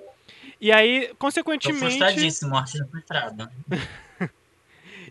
[0.59, 1.79] E aí, Tô consequentemente...
[1.79, 3.49] frustradíssimo, Arte Frustrada.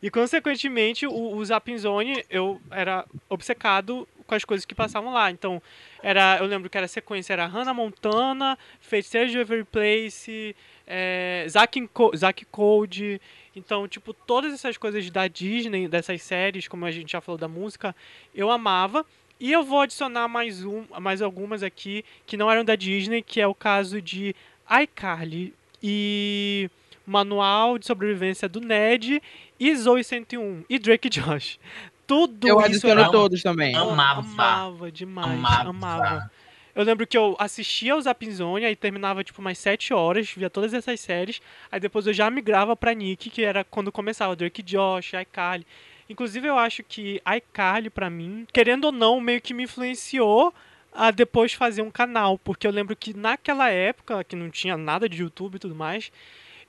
[0.03, 5.31] E consequentemente, o, o Zapping Zone, eu era obcecado com as coisas que passavam lá.
[5.31, 5.63] Então,
[6.03, 10.55] era, eu lembro que era sequência, era Hannah Montana, Feiticeiro de Every Place,
[10.87, 13.21] é, Zack, Zack Code.
[13.55, 17.49] Então, tipo, todas essas coisas da Disney, dessas séries, como a gente já falou da
[17.49, 17.95] música,
[18.35, 19.05] eu amava.
[19.39, 23.41] E eu vou adicionar mais, um, mais algumas aqui que não eram da Disney, que
[23.41, 24.35] é o caso de
[24.83, 26.71] iCarly e
[27.07, 29.23] Manual de Sobrevivência do Ned
[29.59, 31.59] e Zoe 101 e Drake Josh.
[32.07, 33.75] Tudo Eu isso adiciono era- todos também.
[33.75, 34.21] Amava.
[34.21, 35.71] amava demais, Amava.
[35.71, 36.31] amava.
[36.75, 40.75] Eu lembro que eu assistia ao Zapinzone, aí terminava tipo umas 7 horas, via todas
[40.75, 41.41] essas séries,
[41.73, 45.67] aí depois eu já migrava pra Nick, que era quando começava Drake Josh, iCarly.
[46.09, 50.53] Inclusive eu acho que iCarly pra mim, querendo ou não, meio que me influenciou
[50.93, 55.09] a depois fazer um canal, porque eu lembro que naquela época, que não tinha nada
[55.09, 56.13] de YouTube e tudo mais,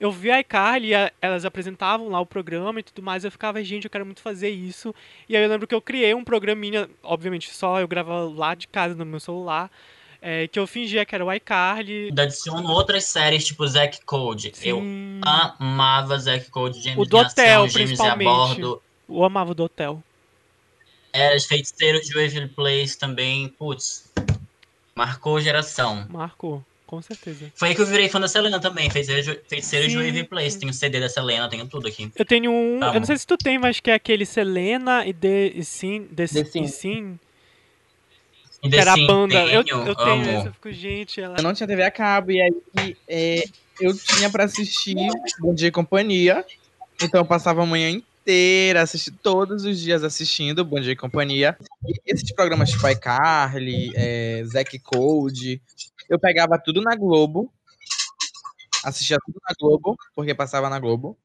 [0.00, 3.84] eu vi a iCarly, elas apresentavam lá o programa e tudo mais, eu ficava, gente,
[3.84, 4.94] eu quero muito fazer isso.
[5.28, 8.68] E aí eu lembro que eu criei um programinha, obviamente só eu gravava lá de
[8.68, 9.70] casa no meu celular,
[10.22, 12.10] é, que eu fingia que era o iCarly.
[12.16, 14.52] Adiciono outras séries, tipo Zack Code.
[14.62, 18.24] Eu Sim, amava Zack Code, Gêmeos O do hotel, Gêmeos a principalmente.
[18.24, 18.82] Bordo.
[19.08, 20.02] eu amava o do hotel.
[21.12, 23.48] Era Feiticeiro de Waverly Place também.
[23.48, 24.12] Putz,
[24.94, 26.06] marcou geração.
[26.10, 27.52] Marcou, com certeza.
[27.54, 28.88] Foi aí que eu virei fã da Selena também.
[28.88, 30.52] Feiticeiro de, Sim, Waverly Place.
[30.52, 30.60] sim.
[30.60, 32.10] Tenho CD da Selena, tenho tudo aqui.
[32.16, 33.00] Eu tenho um, eu Amo.
[33.00, 36.26] não sei se tu tem, mas que é aquele Selena e The e Sin, The,
[36.26, 36.66] The.
[36.66, 37.18] Sin,
[38.62, 39.44] E que era a Sim, banda.
[39.44, 40.30] Eu, tenho, eu tenho amo.
[40.30, 41.36] essa, eu fico, gente, ela...
[41.36, 43.44] Eu não tinha TV a cabo, e aí é,
[43.78, 44.96] eu tinha pra assistir
[45.40, 46.42] Bom Dia e Companhia.
[47.02, 51.54] Então eu passava a manhã inteira, assisti todos os dias assistindo Bom Dia e Companhia.
[51.86, 55.60] E esses programas tipo iCarly, é, Zack Code,
[56.08, 57.52] eu pegava tudo na Globo.
[58.84, 61.16] Assistia tudo na Globo, porque passava na Globo.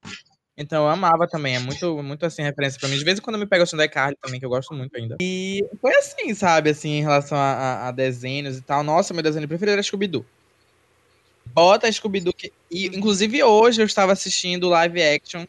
[0.57, 2.97] Então eu amava também, é muito, muito assim, referência pra mim.
[2.97, 5.17] De vez em quando eu me pego assistindo iCarly também, que eu gosto muito ainda.
[5.19, 8.83] E foi assim, sabe, assim, em relação a, a- a desenhos e tal.
[8.83, 10.23] Nossa, meu desenho preferido era Scooby-Doo.
[11.53, 12.33] Bota Scooby-Doo.
[12.33, 15.45] que- E, inclusive, hoje eu estava assistindo o live action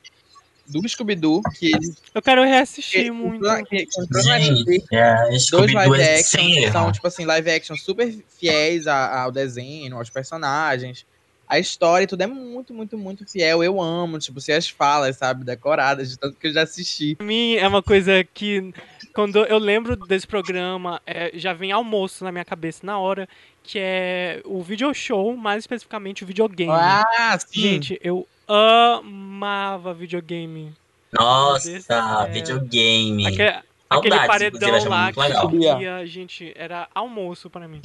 [0.67, 3.45] do Scooby-Doo, que ele Eu quero reassistir que muito.
[3.45, 4.87] entrou, que entrou na Netflix.
[4.93, 5.17] É,
[5.51, 9.31] Dois live é action sem que são, tipo assim, live action super fiéis a- ao
[9.33, 11.07] desenho, aos personagens.
[11.47, 13.63] A história e tudo é muito, muito, muito fiel.
[13.63, 17.15] Eu amo, tipo, se as falas, sabe, decoradas, de tanto que eu já assisti.
[17.17, 18.73] Pra mim é uma coisa que
[19.13, 23.29] quando eu lembro desse programa, é, já vem almoço na minha cabeça na hora,
[23.63, 26.73] que é o video show, mais especificamente o videogame.
[26.73, 27.61] Ah, sim.
[27.61, 30.75] Gente, eu amava videogame.
[31.13, 32.27] Nossa, céu.
[32.31, 33.27] videogame.
[33.27, 37.81] Aquele, aquele paredão lá que subia, gente, era almoço pra mim.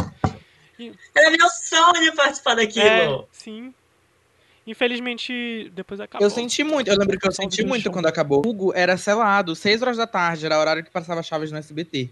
[1.16, 2.86] Era meu sonho participar daquilo.
[2.86, 3.74] É, sim.
[4.66, 6.26] Infelizmente, depois acabou.
[6.26, 8.42] Eu senti muito, eu lembro que eu senti muito quando acabou.
[8.46, 11.58] O Hugo era selado, 6 horas da tarde, era o horário que passava chaves no
[11.58, 12.10] SBT.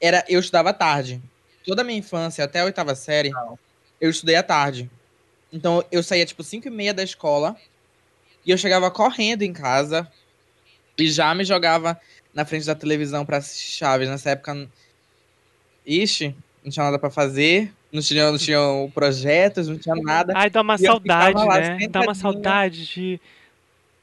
[0.00, 1.20] Era, eu estudava à tarde.
[1.66, 3.30] Toda a minha infância, até a oitava série,
[4.00, 4.90] eu estudei à tarde.
[5.52, 7.56] Então eu saía tipo 5 e meia da escola
[8.44, 10.10] e eu chegava correndo em casa
[10.96, 11.98] e já me jogava
[12.34, 14.08] na frente da televisão pra assistir Chaves.
[14.08, 14.68] Nessa época,
[15.86, 18.58] ixi, não tinha nada pra fazer, não tinha, não tinha
[18.92, 20.34] projetos, não tinha nada.
[20.36, 21.88] Ai, dá uma E saudade, lá né?
[21.88, 23.20] Dá uma saudade de,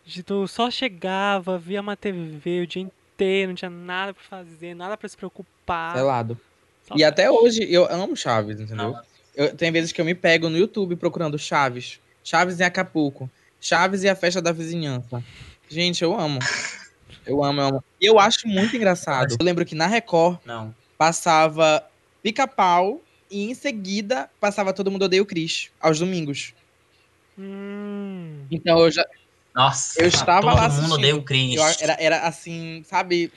[0.05, 4.73] de tu só chegava, via uma TV o dia inteiro, não tinha nada pra fazer,
[4.73, 5.95] nada pra se preocupar.
[5.95, 6.33] Selado.
[6.33, 7.03] E Saudade.
[7.03, 8.91] até hoje eu amo Chaves, entendeu?
[8.93, 9.01] Não,
[9.35, 11.99] Eu, tem vezes que eu me pego no YouTube procurando Chaves.
[12.23, 13.29] Chaves em Acapulco.
[13.59, 15.23] Chaves e a festa da vizinhança.
[15.69, 16.39] Gente, eu amo.
[17.25, 17.83] Eu amo, eu amo.
[17.99, 19.35] E eu acho muito engraçado.
[19.39, 20.73] Eu lembro que na Record não.
[20.97, 21.83] passava
[22.21, 26.53] pica-pau e em seguida passava Todo Mundo Odeia o Cris, aos domingos.
[27.37, 29.05] Hum, Então eu já.
[29.53, 31.55] Nossa, Eu estava todo lá mundo odeia o Chris.
[31.55, 33.31] eu- era, era assim, sabe?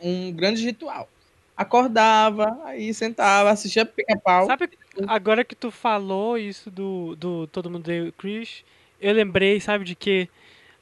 [0.00, 1.08] Um grande ritual.
[1.56, 4.46] Acordava, aí sentava, assistia pica-pau.
[4.46, 4.68] Sabe,
[5.06, 8.64] agora que tu falou isso do, do Todo Mundo Deu Chris,
[9.00, 10.28] eu lembrei, sabe de quê?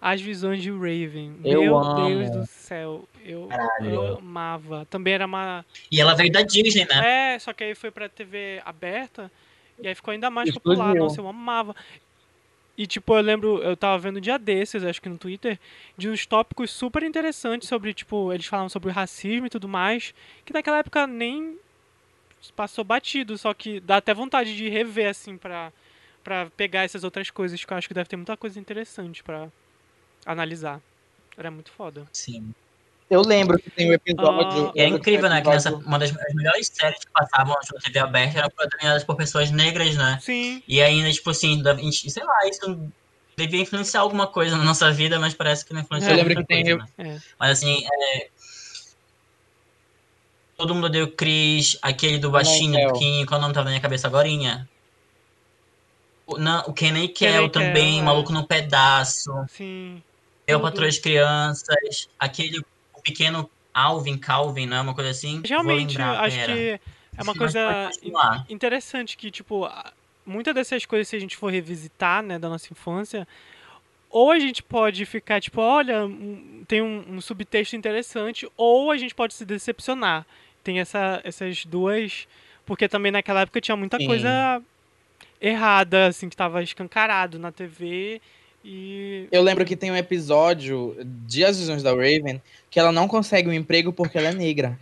[0.00, 1.36] As Visões de Raven.
[1.44, 2.08] Eu Meu amo.
[2.08, 3.06] Deus do céu.
[3.24, 4.16] Eu Caralho.
[4.18, 4.86] amava.
[4.86, 5.64] Também era uma.
[5.92, 7.34] E ela veio da Disney, né?
[7.34, 9.30] É, só que aí foi pra TV aberta
[9.82, 10.74] e aí ficou ainda mais popular.
[10.74, 11.02] Explodiu.
[11.02, 11.76] Nossa, eu amava.
[12.78, 15.58] E tipo, eu lembro, eu tava vendo um dia desses, acho que no Twitter,
[15.98, 20.14] de uns tópicos super interessantes sobre, tipo, eles falam sobre o racismo e tudo mais,
[20.46, 21.58] que naquela época nem
[22.56, 25.72] passou batido, só que dá até vontade de rever, assim, pra,
[26.24, 29.48] pra pegar essas outras coisas, que eu acho que deve ter muita coisa interessante pra
[30.24, 30.80] analisar.
[31.36, 32.06] Era muito foda.
[32.12, 32.52] Sim.
[33.08, 34.68] Eu lembro que tem um episódio.
[34.68, 34.72] Ah.
[34.76, 35.40] E é incrível, né?
[35.40, 39.16] Que nessa, uma das as melhores séries que passavam na TV aberta eram protagonistas por
[39.16, 40.18] pessoas negras, né?
[40.20, 42.88] Sim, E ainda, tipo assim, da- sei lá, isso
[43.36, 46.44] devia influenciar alguma coisa na nossa vida, mas parece que não influenciou Eu lembro que
[46.46, 47.16] tem- coisa, né?
[47.16, 47.20] é.
[47.38, 48.28] Mas assim, é...
[50.60, 53.80] Todo mundo deu Chris, aquele do baixinho, do Kim, qual o nome tava na minha
[53.80, 54.68] cabeça agorinha?
[56.26, 58.02] O, não, o Kenny Kenan Kel e Kel, também, é.
[58.02, 60.02] Maluco no Pedaço, Sim.
[60.46, 60.60] Eu.
[60.60, 62.62] Patroa as Crianças, aquele
[63.02, 65.40] pequeno Alvin, Calvin, não é uma coisa assim?
[65.42, 66.52] Realmente, lembrar, acho pera.
[66.52, 66.80] que
[67.16, 67.90] é uma coisa
[68.50, 69.66] interessante que, tipo,
[70.26, 73.26] muitas dessas coisas, se a gente for revisitar, né, da nossa infância,
[74.10, 76.02] ou a gente pode ficar, tipo, olha,
[76.68, 80.26] tem um, um subtexto interessante, ou a gente pode se decepcionar.
[80.62, 82.26] Tem essa, essas duas.
[82.66, 84.06] Porque também naquela época tinha muita Sim.
[84.06, 84.62] coisa
[85.40, 88.20] errada, assim, que tava escancarado na TV.
[88.64, 89.26] E.
[89.32, 93.48] Eu lembro que tem um episódio de As Visões da Raven que ela não consegue
[93.48, 94.78] um emprego porque ela é negra.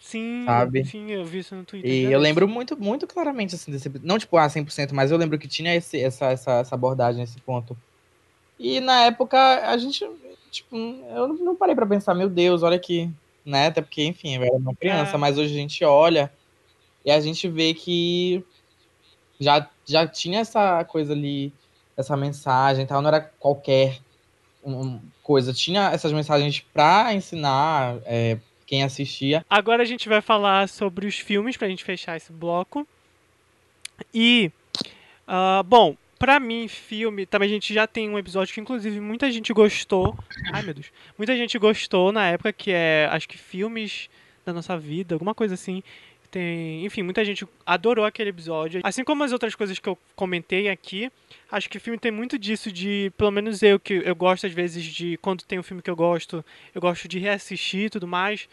[0.00, 0.84] Sim, Sabe?
[0.84, 1.90] sim, eu vi isso no Twitter.
[1.90, 4.06] E eu lembro muito, muito claramente, assim, desse episódio.
[4.06, 7.40] Não, tipo, ah, 100%, mas eu lembro que tinha esse, essa, essa, essa abordagem, esse
[7.40, 7.76] ponto.
[8.56, 10.08] E na época, a gente,
[10.48, 13.10] tipo, eu não parei pra pensar, meu Deus, olha aqui,
[13.46, 13.68] né?
[13.68, 15.18] Até porque, enfim, eu era uma criança, É.
[15.18, 16.30] mas hoje a gente olha
[17.04, 18.44] e a gente vê que
[19.40, 21.52] já, já tinha essa coisa ali,
[21.96, 24.00] essa mensagem e tal, não era qualquer
[25.22, 25.52] coisa.
[25.52, 29.46] Tinha essas mensagens pra ensinar é, quem assistia.
[29.48, 32.86] Agora a gente vai falar sobre os filmes pra gente fechar esse bloco.
[34.12, 34.50] E,
[35.26, 39.30] ah, bom, pra mim, filme, também a gente já tem um episódio que inclusive muita
[39.30, 40.16] gente gostou.
[40.52, 40.92] Ai, meu Deus.
[41.16, 44.08] Muita gente gostou na época, que é, acho que filmes
[44.44, 45.82] da nossa vida, alguma coisa assim.
[46.30, 48.80] Tem, enfim, muita gente adorou aquele episódio.
[48.82, 51.10] Assim como as outras coisas que eu comentei aqui,
[51.50, 54.52] acho que o filme tem muito disso de, pelo menos eu, que eu gosto às
[54.52, 58.06] vezes de, quando tem um filme que eu gosto, eu gosto de reassistir e tudo
[58.06, 58.48] mais.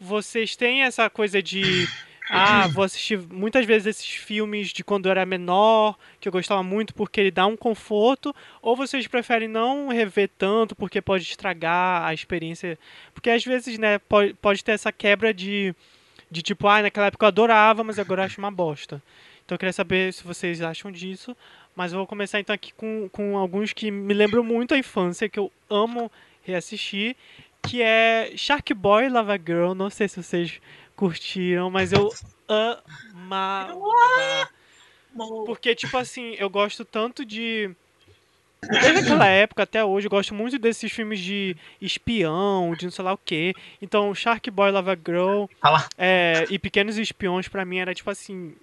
[0.00, 1.86] Vocês têm essa coisa de.
[2.30, 6.62] Ah, vou assistir muitas vezes esses filmes de quando eu era menor, que eu gostava
[6.62, 12.04] muito porque ele dá um conforto, ou vocês preferem não rever tanto porque pode estragar
[12.04, 12.78] a experiência?
[13.14, 15.74] Porque às vezes, né, pode, pode ter essa quebra de,
[16.30, 19.02] de tipo, ah, naquela época eu adorava, mas agora eu acho uma bosta.
[19.44, 21.34] Então eu queria saber se vocês acham disso,
[21.74, 25.28] mas eu vou começar então aqui com, com alguns que me lembram muito a infância,
[25.28, 26.12] que eu amo
[26.42, 27.16] reassistir,
[27.62, 30.60] que é Shark Boy Lava Girl, não sei se vocês
[30.98, 32.12] curtiram, mas eu
[32.48, 33.78] amava.
[35.46, 37.70] Porque, tipo assim, eu gosto tanto de.
[38.60, 43.04] Desde aquela época até hoje, eu gosto muito desses filmes de espião, de não sei
[43.04, 43.54] lá o quê.
[43.80, 45.44] Então, Shark Boy Lava Girl
[45.96, 48.54] é, e Pequenos Espiões, pra mim, era tipo assim.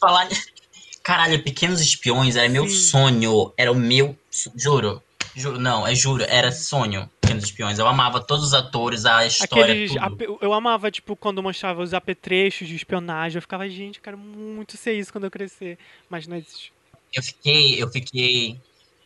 [0.00, 0.28] falar.
[1.02, 2.76] Caralho, Pequenos Espiões era meu Sim.
[2.76, 3.52] sonho.
[3.56, 4.16] Era o meu.
[4.54, 5.02] Juro.
[5.34, 6.24] Juro, não, é juro.
[6.28, 7.10] Era sonho.
[7.38, 7.78] Pequenos Espiões.
[7.78, 9.96] Eu amava todos os atores, a história, Aqueles.
[9.96, 13.36] ap- Eu amava, tipo, quando mostrava os apetrechos de espionagem.
[13.38, 15.78] Eu ficava, gente, eu quero muito ser isso quando eu crescer.
[16.08, 16.72] Mas não existe.
[17.14, 18.60] Eu fiquei, eu fiquei.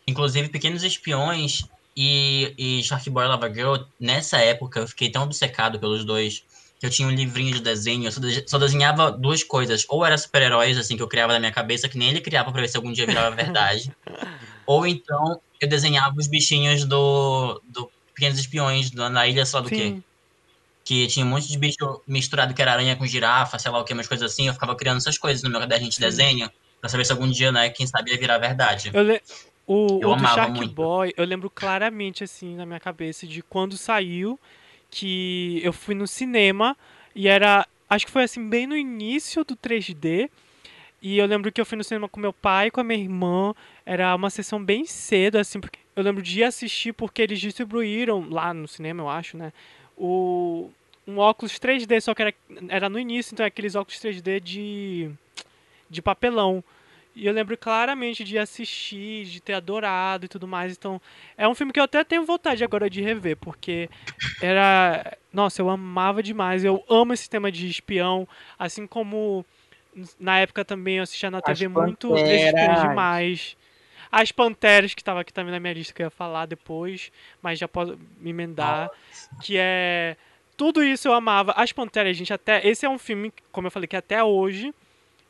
[0.06, 1.64] Inclusive, Pequenos Espiões
[1.96, 6.42] e, e Shark Boy Lava Girl, nessa época, eu fiquei tão obcecado pelos dois
[6.80, 9.86] que eu tinha um livrinho de desenho, eu só desenhava duas coisas.
[9.88, 12.60] Ou era super-heróis, assim, que eu criava na minha cabeça, que nem ele criava pra
[12.60, 13.92] ver se algum dia virava verdade.
[14.66, 19.68] ou então eu desenhava os bichinhos do, do Pequenos Espiões, na ilha, sei lá do
[19.70, 19.76] quê.
[19.76, 20.02] Sim.
[20.84, 23.84] Que tinha um monte de bicho misturado que era aranha com girafa, sei lá o
[23.84, 24.48] que, umas coisas assim.
[24.48, 27.52] Eu ficava criando essas coisas no meu caderninho de desenho, pra saber se algum dia,
[27.52, 28.90] né, quem sabe ia virar verdade.
[28.92, 29.22] Eu le-
[29.64, 30.74] O, Eu o do Shark muito.
[30.74, 34.38] Boy, eu lembro claramente, assim, na minha cabeça, de quando saiu,
[34.90, 36.76] que eu fui no cinema
[37.14, 37.66] e era.
[37.88, 40.28] Acho que foi assim, bem no início do 3D.
[41.00, 43.54] E eu lembro que eu fui no cinema com meu pai com a minha irmã.
[43.86, 48.28] Era uma sessão bem cedo, assim, porque eu lembro de ir assistir porque eles distribuíram
[48.28, 49.52] lá no cinema, eu acho, né?
[49.96, 50.70] O,
[51.06, 52.34] um óculos 3D, só que era,
[52.68, 55.10] era no início, então é aqueles óculos 3D de,
[55.90, 56.62] de papelão.
[57.14, 60.72] E eu lembro claramente de assistir, de ter adorado e tudo mais.
[60.72, 61.00] Então,
[61.36, 63.90] é um filme que eu até tenho vontade agora de rever, porque
[64.40, 65.16] era.
[65.30, 66.64] Nossa, eu amava demais.
[66.64, 68.26] Eu amo esse tema de espião,
[68.58, 69.44] assim como
[70.18, 72.30] na época também eu assistia na As TV muito Panteras.
[72.30, 73.56] esses filmes demais.
[74.12, 77.58] As Panteras, que tava aqui também na minha lista que eu ia falar depois, mas
[77.58, 78.90] já posso me emendar.
[79.42, 80.16] Que é.
[80.54, 81.52] Tudo isso eu amava.
[81.56, 82.64] As Panteras, gente, até.
[82.66, 84.74] Esse é um filme, como eu falei, que até hoje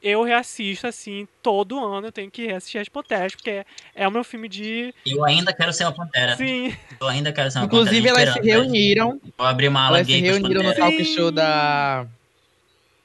[0.02, 3.64] eu reassisto, assim, todo ano eu tenho que reassistir As Panteras, porque é,
[3.94, 4.92] é o meu filme de.
[5.06, 6.36] Eu ainda quero ser uma pantera.
[6.36, 6.76] Sim.
[7.00, 8.30] Eu ainda quero ser uma Inclusive, pantera.
[8.30, 8.52] elas se né?
[8.52, 9.20] reuniram.
[9.38, 12.02] Vou abrir uma ala Elas se gay pras reuniram no talk show da.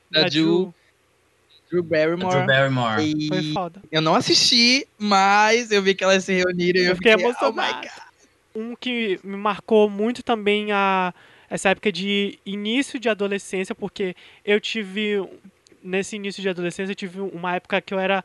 [0.09, 0.73] Da, Da Drew, Ju.
[1.69, 2.35] Drew Barrymore.
[2.35, 3.01] Drew Barrymore.
[3.03, 3.81] E Foi foda.
[3.91, 7.17] eu não assisti, mas eu vi que elas se reuniram e eu, Eu fiquei Oh
[7.17, 7.81] my emocionado.
[7.81, 7.91] God.
[8.55, 11.13] Um que me marcou muito também a
[11.49, 15.23] essa época de início de adolescência, porque eu tive
[15.83, 18.23] nesse início de adolescência eu tive uma época que eu era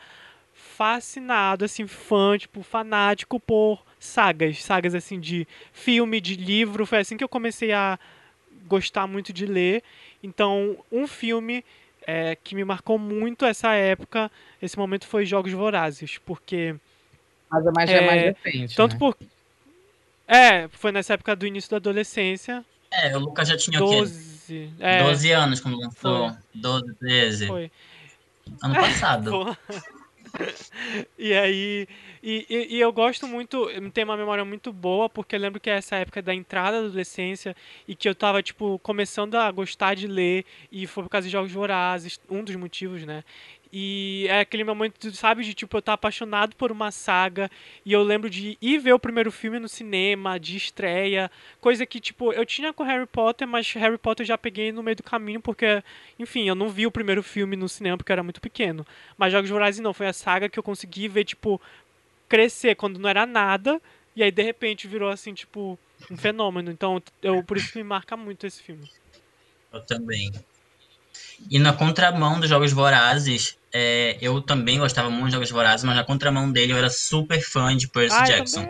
[0.54, 7.16] fascinado, assim, fã, tipo, fanático por sagas, sagas assim de filme, de livro, foi assim
[7.16, 7.98] que eu comecei a
[8.66, 9.82] gostar muito de ler.
[10.22, 11.64] Então, um filme
[12.06, 16.74] é, que me marcou muito essa época, esse momento foi Jogos Vorazes, porque
[17.50, 18.76] Mas é mais, já é mais É, recente.
[18.76, 18.98] tanto né?
[18.98, 19.16] por
[20.26, 23.96] É, foi nessa época do início da adolescência, É, o Lucas já tinha o quê?
[23.96, 24.70] 12.
[24.80, 26.36] É, 12 anos quando lançou.
[26.54, 27.46] 12, 13.
[27.46, 27.70] foi.
[28.62, 29.30] Ano passado.
[31.18, 31.86] E aí.
[32.22, 35.68] E, e, e eu gosto muito, tem uma memória muito boa, porque eu lembro que
[35.68, 37.54] é essa época da entrada da adolescência
[37.86, 41.32] e que eu tava, tipo, começando a gostar de ler, e foi por causa de
[41.32, 43.24] Jogos Vorazes, um dos motivos, né?
[43.74, 47.50] E é aquele momento, sabe, de tipo, eu estar apaixonado por uma saga,
[47.86, 51.98] e eu lembro de ir ver o primeiro filme no cinema, de estreia, coisa que,
[51.98, 55.02] tipo, eu tinha com Harry Potter, mas Harry Potter eu já peguei no meio do
[55.02, 55.82] caminho, porque,
[56.18, 58.86] enfim, eu não vi o primeiro filme no cinema porque eu era muito pequeno.
[59.16, 61.58] Mas Jogos Vorazes não, foi a saga que eu consegui ver, tipo,
[62.28, 63.80] crescer quando não era nada,
[64.14, 65.78] e aí de repente virou assim, tipo,
[66.10, 66.70] um fenômeno.
[66.70, 68.90] Então, eu por isso me marca muito esse filme.
[69.72, 70.30] Eu também.
[71.50, 75.96] E na contramão dos Jogos Vorazes, é, eu também gostava muito de Jogos Vorazes, mas
[75.96, 78.68] na contramão dele eu era super fã de Percy eu Jackson.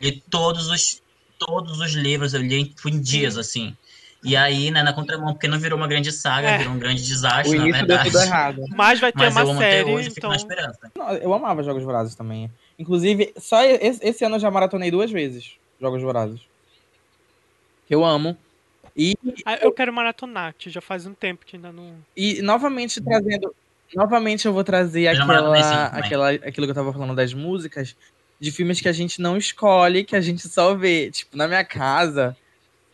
[0.00, 1.00] Li todos os,
[1.38, 3.76] todos os livros, eu li em, tipo, em dias, assim.
[4.22, 6.58] E aí, né, na contramão, porque não virou uma grande saga, É.
[6.58, 8.10] virou um grande O desastre, na início deu verdade.
[8.10, 8.64] tudo errado.
[8.74, 10.30] Mas vai ter Mas eu uma até série, hoje, fico então.
[10.30, 10.78] na esperança.
[10.96, 12.50] Não, Eu amava Jogos Vorazes também.
[12.78, 16.40] Inclusive, só esse, esse ano eu já maratonei duas vezes Jogos Vorazes.
[17.86, 18.36] Que eu amo.
[18.96, 21.96] E, Ah, eu quero maratonar, que já faz um tempo que ainda não.
[22.16, 23.54] e novamente trazendo.
[23.94, 27.96] Novamente eu vou trazer aquela, aquela, aquilo que eu tava falando das músicas,
[28.40, 31.10] de filmes que a gente não escolhe, que a gente só vê.
[31.10, 32.36] Tipo, na minha casa,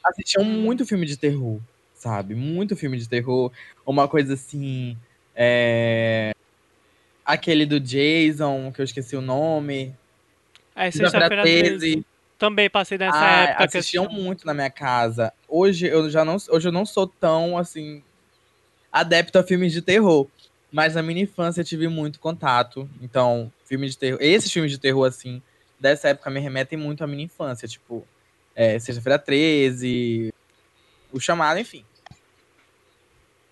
[0.05, 1.59] assistiam muito filme de terror,
[1.95, 2.35] sabe?
[2.35, 3.51] Muito filme de terror.
[3.87, 4.97] Uma coisa assim.
[5.35, 6.35] É...
[7.25, 9.95] Aquele do Jason, que eu esqueci o nome.
[10.75, 12.05] É, sexta-feira 13.
[12.41, 15.31] Também passei nessa Ah, época que assistiam assisti- muito na minha casa.
[15.47, 18.03] Hoje eu já não, hoje eu não sou tão assim
[18.91, 20.27] adepto a filmes de terror,
[20.73, 22.89] mas na minha infância eu tive muito contato.
[23.03, 25.43] Então, filmes de terror, esses filmes de terror assim,
[25.79, 28.07] dessa época me remetem muito à minha infância, tipo,
[28.55, 30.33] é, Sexta-feira 13,
[31.13, 31.85] O Chamado, enfim.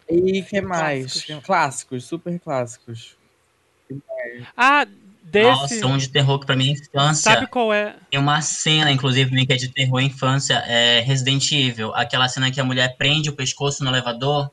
[0.08, 1.12] E que mais?
[1.12, 1.44] Clássicos.
[1.44, 3.18] Clássicos, super clássicos.
[4.56, 4.86] Ah,
[5.30, 5.80] desse.
[5.80, 7.96] Nossa, um de terror que pra minha infância Sabe qual é?
[8.10, 11.94] tem uma cena, inclusive, que é de terror infância, é Resident Evil.
[11.94, 14.50] Aquela cena que a mulher prende o pescoço no elevador.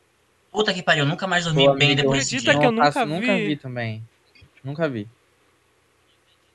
[0.52, 2.60] Puta que pariu, nunca mais dormi Pô, bem amigo, depois desse acredita dia.
[2.62, 3.46] que eu não faço- nunca nunca vi.
[3.48, 4.04] vi também.
[4.64, 5.08] Nunca vi.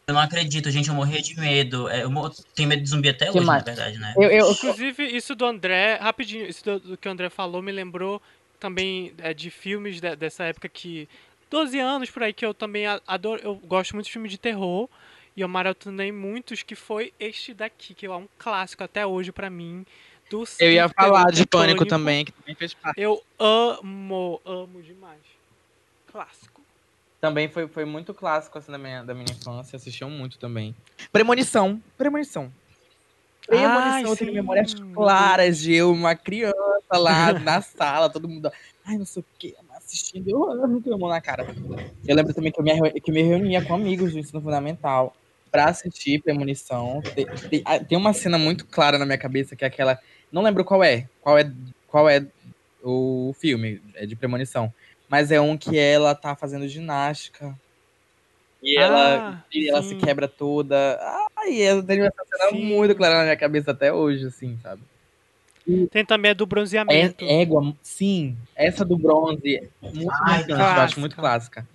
[0.06, 1.88] Eu não acredito, gente, eu morria de medo.
[1.88, 2.10] É, eu
[2.56, 3.64] tenho medo de zumbi até Que hoje, mais?
[3.64, 4.12] na verdade, né?
[4.16, 7.70] Eu, eu, Inclusive, isso do André, rapidinho, isso do, do que o André falou me
[7.70, 8.20] lembrou
[8.58, 11.08] também é, de filmes de- dessa época que.
[11.50, 13.40] 12 anos por aí que eu também adoro.
[13.42, 14.88] Eu gosto muito de filme de terror.
[15.36, 19.48] E eu maratonei muitos, que foi este daqui, que é um clássico até hoje pra
[19.48, 19.86] mim.
[20.28, 21.86] Do eu ia falar de Pânico Pânico.
[21.86, 23.00] também, que também fez parte.
[23.00, 25.20] Eu amo, amo demais.
[26.10, 26.60] Clássico.
[27.20, 30.74] Também foi, foi muito clássico assim da minha, da minha infância, assistiam muito também.
[31.12, 32.52] Premonição, Premonição.
[33.46, 36.54] Premonição, eu tenho memórias claras de eu, uma criança
[36.92, 38.50] lá na sala, todo mundo,
[38.84, 39.54] ai, não sei o que,
[39.90, 41.44] assistindo, eu amo, com a mão na cara.
[42.06, 45.16] Eu lembro também que eu me, que eu me reunia com amigos do ensino fundamental
[45.50, 47.02] pra assistir Premonição.
[47.14, 49.98] Tem, tem, ah, tem uma cena muito clara na minha cabeça, que é aquela,
[50.30, 51.52] não lembro qual é, qual é,
[51.88, 52.24] qual é
[52.82, 54.72] o filme, é de Premonição.
[55.08, 57.52] Mas é um que ela tá fazendo ginástica.
[58.62, 60.98] E ela, Ah, e ela se quebra toda.
[61.36, 62.64] Ai, eu tenho essa cena Sim.
[62.64, 64.82] muito clara na minha cabeça até hoje, assim, sabe?
[65.90, 67.24] Tem também a do É, bronzeamento.
[67.24, 68.36] égua, sim.
[68.56, 71.00] Essa do bronze, muito Ai, marcante, eu acho clássica.
[71.00, 71.68] muito clássica.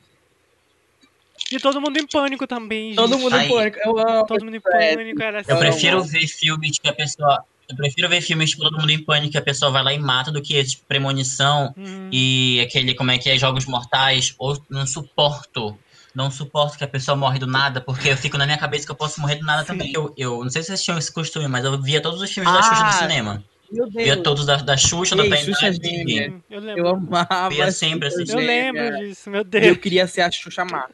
[1.51, 2.95] E todo mundo em pânico também, gente.
[2.95, 3.45] Todo mundo Ai.
[3.45, 3.77] em pânico.
[3.83, 4.25] Eu amo.
[4.25, 5.51] Todo mundo em pânico, era assim.
[5.51, 7.43] Eu prefiro ver filmes que a pessoa.
[7.69, 9.97] Eu prefiro ver filmes tipo Todo Mundo em Pânico que a pessoa vai lá e
[9.97, 12.09] mata do que tipo Premonição Hum.
[12.11, 14.35] e aquele, como é que é, Jogos Mortais.
[14.37, 15.75] Ou não suporto
[16.13, 18.91] Não suporto que a pessoa morre do nada, porque eu fico na minha cabeça que
[18.91, 19.67] eu posso morrer do nada Sim.
[19.67, 19.91] também.
[19.93, 22.53] Eu, eu não sei se vocês tinham esse costume, mas eu via todos os filmes
[22.53, 23.43] da Xuxa Ah, no cinema.
[23.71, 24.23] Meu Via Deus.
[24.23, 25.77] todos da, da Xuxa, da Ei, Tainá Xuxa da.
[25.77, 26.13] Vivi.
[26.25, 27.49] Sim, eu Eu amava.
[27.49, 29.77] Via sempre Xuxa esse Eu lembro disso, meu Eu Deus.
[29.77, 30.87] queria ser a Xuxa Má.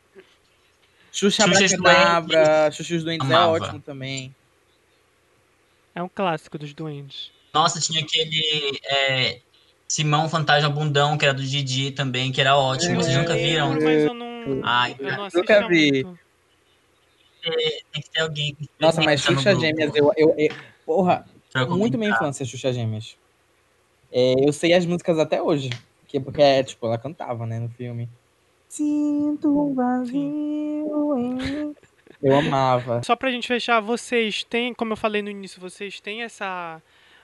[1.12, 3.52] Xuxa Xuxa os Abracadabra, Xuxa os Doentes é Amava.
[3.52, 4.34] ótimo também.
[5.94, 7.32] É um clássico dos doentes.
[7.54, 9.40] Nossa, tinha aquele é,
[9.86, 12.96] Simão Fantasma Bundão, que era do Didi também, que era ótimo.
[12.96, 13.72] Vocês nunca viram?
[13.74, 16.04] Lembro, mas eu não, Ai, eu não nunca vi.
[16.06, 16.20] muito.
[17.92, 20.56] Tem que ter alguém que Nossa, mas Xuxa Gêmeas, eu, eu, eu-
[20.86, 21.26] Porra,
[21.70, 23.18] muito minha infância, Xuxa Gêmeas.
[24.12, 25.70] É, eu sei as músicas até hoje.
[26.08, 28.10] Que, porque, é, tipo, ela cantava, né, no filme.
[28.68, 31.76] Sinto um vazio em.
[32.22, 33.02] Eu amava.
[33.04, 36.82] Só pra gente fechar, vocês têm, como eu falei no início, vocês têm essa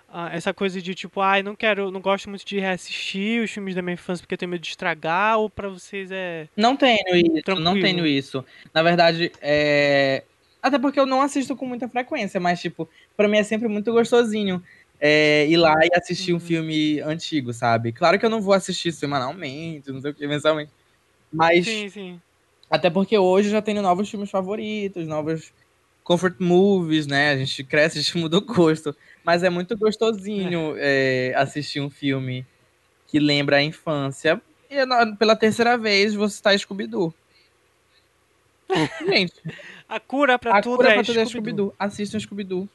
[0.10, 3.76] ah, essa coisa de tipo, ai, não quero, não gosto muito de reassistir os filmes
[3.76, 7.16] da minha infância porque eu tenho medo de estragar, ou pra vocês é Não tenho
[7.16, 7.82] isso, não Tranquilo.
[7.82, 8.44] tenho isso.
[8.74, 10.24] Na verdade, é...
[10.62, 13.92] Até porque eu não assisto com muita frequência, mas, tipo, pra mim é sempre muito
[13.92, 14.64] gostosinho
[15.00, 16.40] é, ir lá e assistir um Uhum.
[16.40, 17.92] filme antigo, sabe?
[17.92, 20.72] Claro que eu não vou assistir semanalmente, não sei o que, mensalmente.
[21.34, 22.22] Mas, Sim, sim.
[22.70, 25.52] até porque hoje eu já tenho novos filmes favoritos, novos
[26.04, 27.32] comfort movies, né?
[27.32, 28.96] A gente cresce, a gente muda o gosto.
[29.24, 32.46] Mas é muito gostosinho é, assistir um filme
[33.08, 34.42] que lembra a infância.
[34.70, 37.14] E na- pela terceira vez você tá Scooby-Doo.
[39.08, 39.34] Gente,
[39.88, 41.68] A cura pra a tudo cura é pra tudo é Scooby-Doo.
[41.68, 41.76] Scooby-Doo.
[41.80, 42.70] Assistam Scooby-Doo.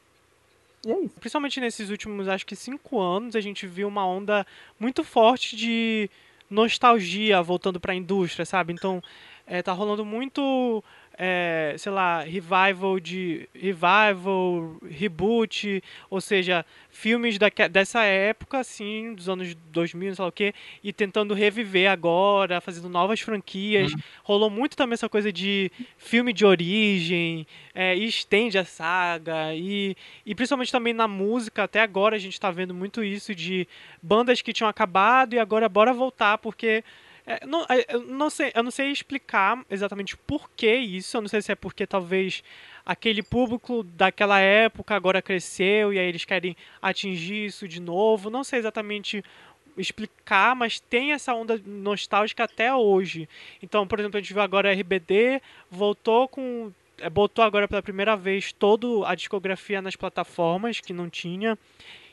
[0.85, 1.15] E é isso.
[1.19, 4.45] Principalmente nesses últimos, acho que cinco anos, a gente viu uma onda
[4.79, 6.09] muito forte de
[6.49, 8.73] nostalgia voltando pra indústria, sabe?
[8.73, 9.01] Então,
[9.47, 10.83] é, tá rolando muito,
[11.17, 19.29] é, sei lá, revival de revival, reboot, ou seja, filmes daque- dessa época, assim, dos
[19.29, 20.53] anos 2000, sei lá o quê,
[20.83, 23.91] e tentando reviver agora, fazendo novas franquias.
[24.23, 29.95] Rolou muito também essa coisa de filme de origem, é, e estende a saga, e,
[30.25, 33.67] e principalmente também na música, até agora a gente tá vendo muito isso de
[34.01, 36.83] bandas que tinham acabado e agora bora voltar, porque.
[37.25, 41.21] É, não, é, eu, não sei, eu não sei explicar exatamente por que isso, eu
[41.21, 42.43] não sei se é porque talvez
[42.85, 48.43] aquele público daquela época agora cresceu e aí eles querem atingir isso de novo, não
[48.43, 49.23] sei exatamente
[49.77, 53.27] explicar, mas tem essa onda nostálgica até hoje.
[53.61, 57.81] Então, por exemplo, a gente viu agora a RBD, voltou com é, botou agora pela
[57.81, 61.57] primeira vez toda a discografia nas plataformas que não tinha.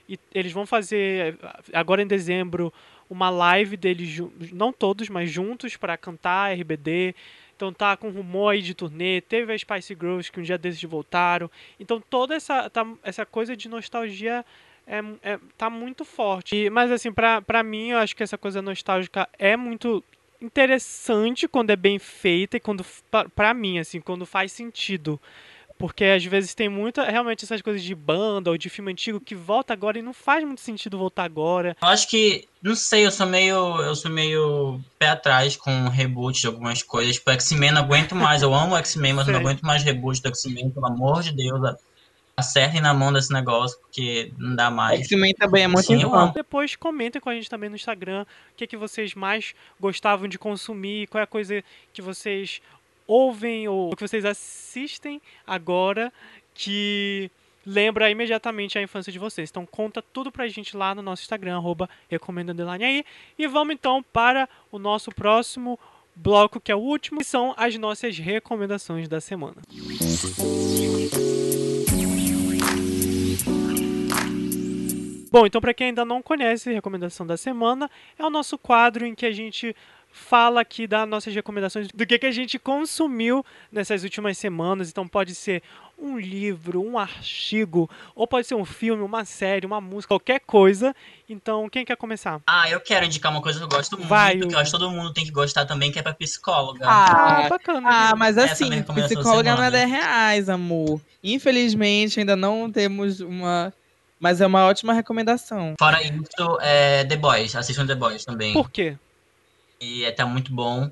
[0.09, 1.39] E eles vão fazer
[1.73, 2.73] agora em dezembro
[3.11, 4.19] uma live deles,
[4.53, 7.15] não todos, mas juntos para cantar RBD.
[7.57, 10.83] Então tá com rumor aí de turnê, teve a Spice Girls que um dia desses
[10.85, 11.51] voltaram.
[11.79, 14.43] Então toda essa, tá- essa coisa de nostalgia
[14.87, 16.57] é, é- tá muito forte.
[16.57, 20.03] E- mas assim, pra, pra mim, eu acho que essa coisa nostálgica é muito
[20.41, 25.21] interessante quando é bem feita e quando, pra- pra mim, assim, quando faz sentido.
[25.81, 29.35] Porque às vezes tem muita, realmente, essas coisas de banda ou de filme antigo que
[29.35, 31.75] volta agora e não faz muito sentido voltar agora.
[31.81, 36.39] Eu acho que, não sei, eu sou meio, eu sou meio pé atrás com reboot
[36.39, 37.15] de algumas coisas.
[37.15, 38.43] Tipo, X-Men não aguento mais.
[38.43, 41.75] Eu amo X-Men, mas eu não aguento mais reboot do X-Men, pelo amor de Deus.
[42.37, 45.01] Acertem na mão desse negócio, porque não dá mais.
[45.01, 46.19] X-Men também é muito Sim, eu infância.
[46.19, 46.33] amo.
[46.35, 50.39] Depois comentem com a gente também no Instagram o que, que vocês mais gostavam de
[50.39, 52.61] consumir, qual é a coisa que vocês
[53.11, 56.13] ouvem ou que vocês assistem agora
[56.55, 57.29] que
[57.67, 59.51] lembra imediatamente a infância de vocês.
[59.51, 61.91] Então conta tudo pra gente lá no nosso Instagram, arroba
[62.81, 63.05] aí.
[63.37, 65.79] E vamos então para o nosso próximo
[66.15, 69.57] bloco, que é o último, que são as nossas recomendações da semana.
[75.33, 77.89] Bom, então para quem ainda não conhece, recomendação da semana
[78.19, 79.75] é o nosso quadro em que a gente
[80.13, 84.91] fala aqui das nossas recomendações do que, que a gente consumiu nessas últimas semanas.
[84.91, 85.63] Então pode ser
[85.99, 90.95] um livro, um artigo, ou pode ser um filme, uma série, uma música, qualquer coisa.
[91.29, 92.41] Então quem quer começar?
[92.47, 94.79] Ah, eu quero indicar uma coisa que eu gosto muito, Vai, que eu acho que
[94.79, 96.87] todo mundo tem que gostar também, que é pra psicóloga.
[96.89, 97.89] Ah, bacana.
[97.91, 99.87] Ah, mas Essa é assim, psicóloga não é semana.
[99.87, 101.01] 10 reais, amor.
[101.23, 103.73] Infelizmente, ainda não temos uma.
[104.19, 105.75] Mas é uma ótima recomendação.
[105.79, 107.57] Fora isso, é The Boys.
[107.57, 108.53] Assistam The Boys também.
[108.53, 108.97] Por quê?
[109.81, 110.91] E é tá muito bom.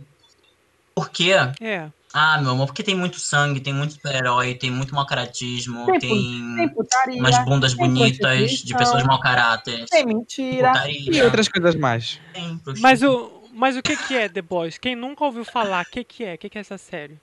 [0.95, 1.33] Por quê?
[1.61, 1.89] É.
[2.13, 6.01] Ah, meu amor, porque tem muito sangue, tem muito super-herói, tem muito mau caratismo, Tem
[6.01, 9.85] tem putaria, umas bundas tem bonitas de pessoas mau caráter.
[9.91, 11.17] tem mentira putaria.
[11.17, 12.19] e outras coisas mais.
[12.33, 12.59] Tem.
[12.81, 14.79] Mas o, mas o que, que é The Boys?
[14.79, 16.35] Quem nunca ouviu falar, o que, que é?
[16.35, 17.19] O que, que é essa série?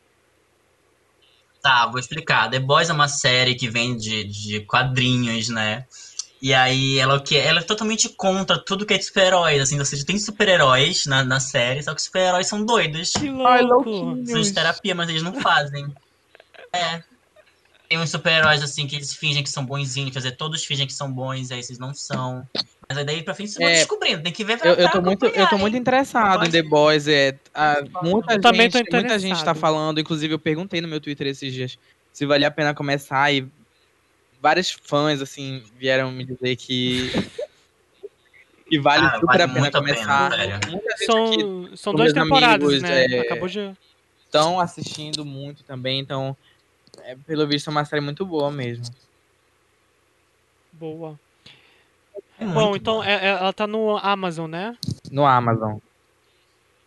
[1.62, 2.48] Tá, vou explicar.
[2.50, 5.88] The Boys é uma série que vem de, de quadrinhos, né?
[6.46, 9.80] E aí ela o que ela é totalmente contra tudo que é de super-heróis, assim,
[9.80, 13.12] ou seja, tem super-heróis na, na série, só que os super-heróis são doidos.
[13.14, 14.24] Que Ai, louco.
[14.28, 15.88] São de terapia, mas eles não fazem.
[16.72, 17.02] É.
[17.90, 20.94] Tem uns super-heróis assim que eles fingem que são bonzinhos, quer dizer, todos fingem que
[20.94, 22.44] são bons, aí esses não são.
[22.88, 24.92] Mas aí daí pra frente vocês vão É, descobrindo, tem que ver pra Eu, eu
[24.92, 25.82] tô muito, eu tô muito hein?
[25.82, 27.08] interessado em The Boys.
[27.08, 31.02] É, a- muita, também tô gente, muita gente tá falando, inclusive eu perguntei no meu
[31.02, 31.76] Twitter esses dias
[32.14, 33.52] se valia a pena começar e
[34.46, 37.10] vários fãs, assim, vieram me dizer que.
[38.70, 40.30] que vale Ah, super vale a pena pena, começar.
[40.30, 43.06] Muita gente aqui São, são duas temporadas, amigos, né?
[43.06, 43.74] é, Acabou de.
[44.24, 46.38] estão assistindo muito também, então,
[47.02, 48.86] é, pelo visto, é uma série muito boa mesmo.
[50.72, 51.20] Boa.
[52.38, 53.04] É Bom, então bom.
[53.04, 54.78] é- é- ela tá no Amazon, né?
[55.10, 55.80] No Amazon.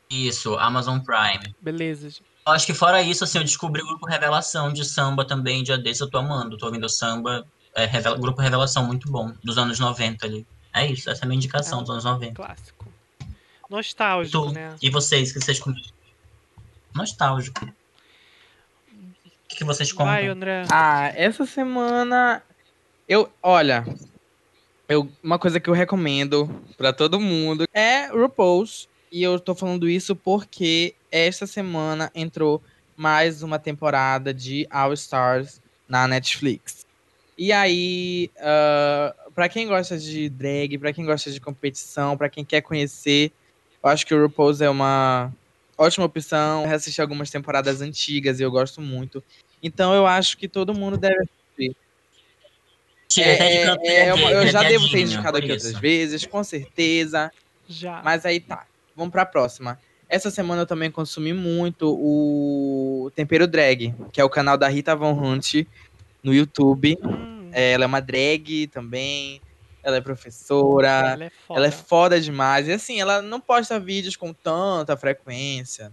[0.09, 1.57] Isso, Amazon Prime.
[1.61, 2.09] Beleza.
[2.49, 5.77] Eu acho que fora isso, assim, eu descobri o grupo Revelação de samba também, dia
[5.77, 6.57] desse eu tô amando.
[6.57, 10.47] Tô ouvindo samba, é, revela- grupo Revelação muito bom, dos anos 90 ali.
[10.73, 11.83] É isso, essa é a minha indicação É.
[11.83, 12.35] dos anos 90.
[12.35, 12.87] Clássico.
[13.69, 14.75] Nostálgico, Tu- né?
[14.81, 15.85] E vocês, que vocês comem?
[16.95, 17.67] Nostálgico.
[17.67, 20.07] O que, que vocês contam?
[20.07, 20.65] Vai, André.
[20.71, 22.43] Ah, essa semana
[23.07, 23.85] eu, olha,
[24.89, 29.87] eu, uma coisa que eu recomendo pra todo mundo é RuPaul's e eu tô falando
[29.89, 32.63] isso porque esta semana entrou
[32.97, 36.87] mais uma temporada de All Stars na Netflix.
[37.37, 42.45] E aí, ah, pra quem gosta de drag, pra quem gosta de competição, pra quem
[42.45, 43.31] quer conhecer,
[43.83, 45.33] eu acho que o RuPaul's é uma
[45.77, 46.65] ótima opção.
[46.67, 49.23] Eu assisti algumas temporadas antigas e eu gosto muito.
[49.63, 51.17] Então eu acho que todo mundo deve.
[53.09, 55.67] Tira até de É, canto, é uma- eu já devo ter indicado aqui isso.
[55.67, 57.33] outras vezes, com certeza.
[57.67, 58.03] Já.
[58.05, 58.67] Mas aí tá.
[58.95, 59.81] Vamos pra próxima.
[60.09, 64.97] Essa semana eu também consumi muito o Tempero Drag, que é o canal da Rita
[64.97, 65.67] Von Hunt
[66.23, 66.97] no YouTube.
[67.05, 69.41] Hum, É, ela é uma drag também.
[69.83, 70.89] Ela é professora.
[70.89, 71.61] ela é foda.
[71.61, 72.69] Ela é foda demais.
[72.69, 75.93] E assim, ela não posta vídeos com tanta frequência.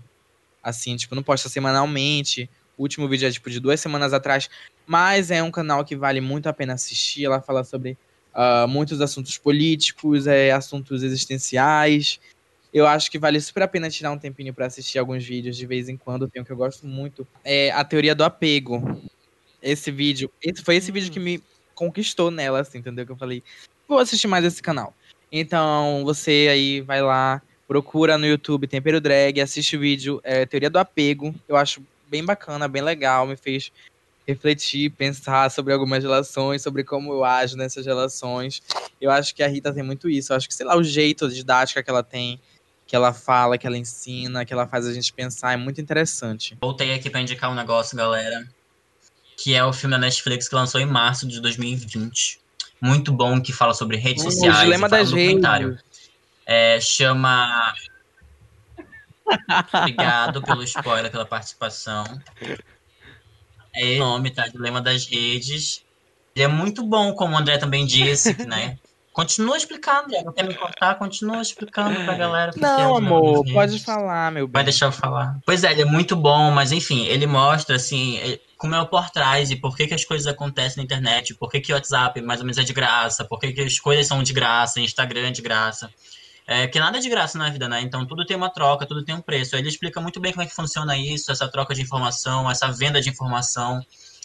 [0.64, 2.50] Assim, tipo, não posta semanalmente.
[2.78, 4.50] O último vídeo é, tipo, de duas semanas atrás.
[4.88, 7.26] Mas é um canal que vale muito a pena assistir.
[7.26, 7.98] Ela fala sobre
[8.34, 12.20] ah, muitos assuntos políticos, é, assuntos existenciais.
[12.76, 15.66] Eu acho que vale super a pena tirar um tempinho pra assistir alguns vídeos de
[15.66, 16.28] vez em quando.
[16.28, 17.26] Tem um que eu gosto muito.
[17.42, 19.02] É a teoria do apego.
[19.64, 20.30] Esse vídeo.
[20.44, 21.42] Esse, foi esse vídeo que me
[21.74, 23.06] conquistou nela, assim, entendeu?
[23.06, 23.42] Que eu falei,
[23.88, 24.94] vou assistir mais esse canal.
[25.32, 30.70] Então, você aí vai lá, procura no YouTube Tempero Drag, assiste o vídeo é, Teoria
[30.70, 31.34] do Apego.
[31.48, 33.72] Eu acho bem bacana, bem legal, me fez
[34.28, 38.62] refletir, pensar sobre algumas relações, sobre como eu ajo nessas relações.
[39.00, 40.34] Eu acho que a Rita tem muito isso.
[40.34, 42.38] Eu acho que, sei lá, o jeito didática que ela tem,
[42.86, 46.58] que ela fala, que ela ensina, que ela faz a gente pensar, é muito interessante.
[46.62, 48.48] Voltei aqui pra indicar um negócio, galera.
[49.38, 52.40] Que é o filme da Netflix que lançou em março de 2020.
[52.80, 54.60] Muito bom, que fala sobre redes o sociais.
[54.60, 55.12] Dilema e fala das.
[55.12, 55.84] Redes.
[56.46, 57.74] É, chama.
[59.74, 62.04] Obrigado pelo spoiler, pela participação.
[63.74, 64.48] É esse o nome, tá?
[64.48, 65.84] Dilema das Redes.
[66.36, 68.78] Ele é muito bom, como o André também disse, né?
[69.16, 70.24] Continua explicando, André.
[70.26, 70.96] Não quer me cortar?
[70.96, 72.52] Continua explicando pra galera.
[72.54, 74.52] é Não, Dilema amor, pode falar, meu bem.
[74.56, 75.40] Vai deixar eu falar.
[75.46, 78.86] Pois é, ele é muito bom, mas enfim, ele mostra assim eh, como é o
[78.86, 81.76] por trás e por que, que as coisas acontecem na internet, por que, que o
[81.76, 84.82] WhatsApp mais ou menos é de graça, por que, que as coisas são de graça,
[84.82, 85.90] Instagram é de graça.
[86.46, 87.80] É, que nada é de graça na vida, né?
[87.80, 89.56] Então tudo tem uma troca, tudo tem um preço.
[89.56, 92.70] Aí Ele explica muito bem como é que funciona isso, essa troca de informação, essa
[92.70, 93.80] venda de informação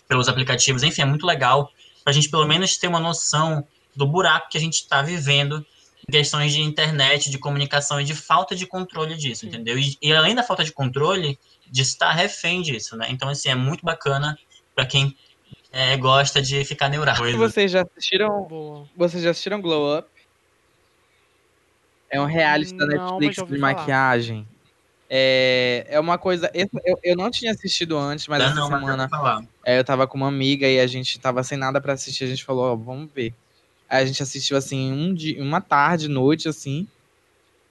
[0.09, 0.83] pelos aplicativos.
[0.83, 1.71] Enfim, é muito legal
[2.03, 3.65] pra gente pelo menos ter uma noção
[3.95, 5.65] do buraco que a gente está vivendo
[6.09, 9.79] em questões de internet, de comunicação e de falta de controle disso, entendeu?
[9.79, 11.39] E, e além da falta de controle,
[11.71, 13.07] de estar refém disso, né?
[13.11, 14.39] Então, assim, é muito bacana
[14.75, 15.17] pra quem
[15.73, 17.37] é, gosta de ficar neurado.
[17.37, 18.89] Vocês já assistiram.
[18.97, 20.09] Vocês já assistiram Glow Up?
[22.11, 23.75] É um reality da Não, mas Netflix de falar.
[23.75, 24.49] maquiagem.
[25.09, 26.51] É, é uma coisa.
[26.55, 26.69] Eu,
[27.03, 29.45] eu não tinha assistido antes, mas Dá essa não, mas semana eu vou falar.
[29.65, 32.25] é, eu tava com uma amiga e a gente tava sem nada pra assistir.
[32.25, 33.35] A gente falou, ó, vamos ver.
[33.91, 36.87] A gente assistiu assim, um dia, uma tarde, noite, assim.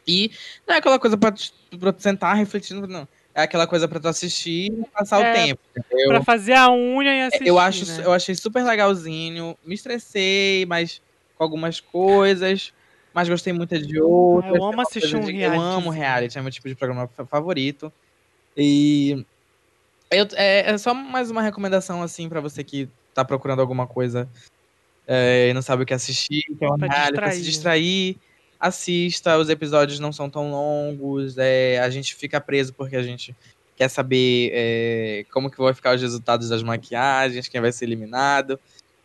[0.06, 0.30] E
[0.68, 3.08] não é aquela coisa pra, tu- pra tu sentar refletindo, não.
[3.34, 5.62] É aquela coisa pra tu assistir e passar É, o tempo.
[5.78, 6.08] entendeu?
[6.10, 8.06] Pra fazer a unha e assistir, eu, acho, né?
[8.06, 9.56] eu achei super legalzinho.
[9.64, 11.02] Me estressei, mas
[11.38, 12.74] com algumas coisas.
[13.14, 14.52] Mas gostei muito de outras.
[14.52, 17.08] Ah, eu amo É assistir um de- Eu amo reality, é meu tipo de programa
[17.08, 17.92] fa- favorito.
[18.58, 19.26] E.
[20.12, 24.30] eu- é, é só mais uma recomendação, assim, pra você que tá procurando alguma coisa
[25.12, 26.44] é, e não sabe o que assistir.
[26.58, 27.50] Que é um Pra reality, pra distrair, se né?
[27.50, 28.18] distrair.
[28.60, 31.36] Assista, os episódios não são tão longos.
[31.38, 33.36] é, a gente fica preso porque a gente
[33.76, 38.60] quer saber é, como que vão ficar os resultados das maquiagens, quem vai ser eliminado.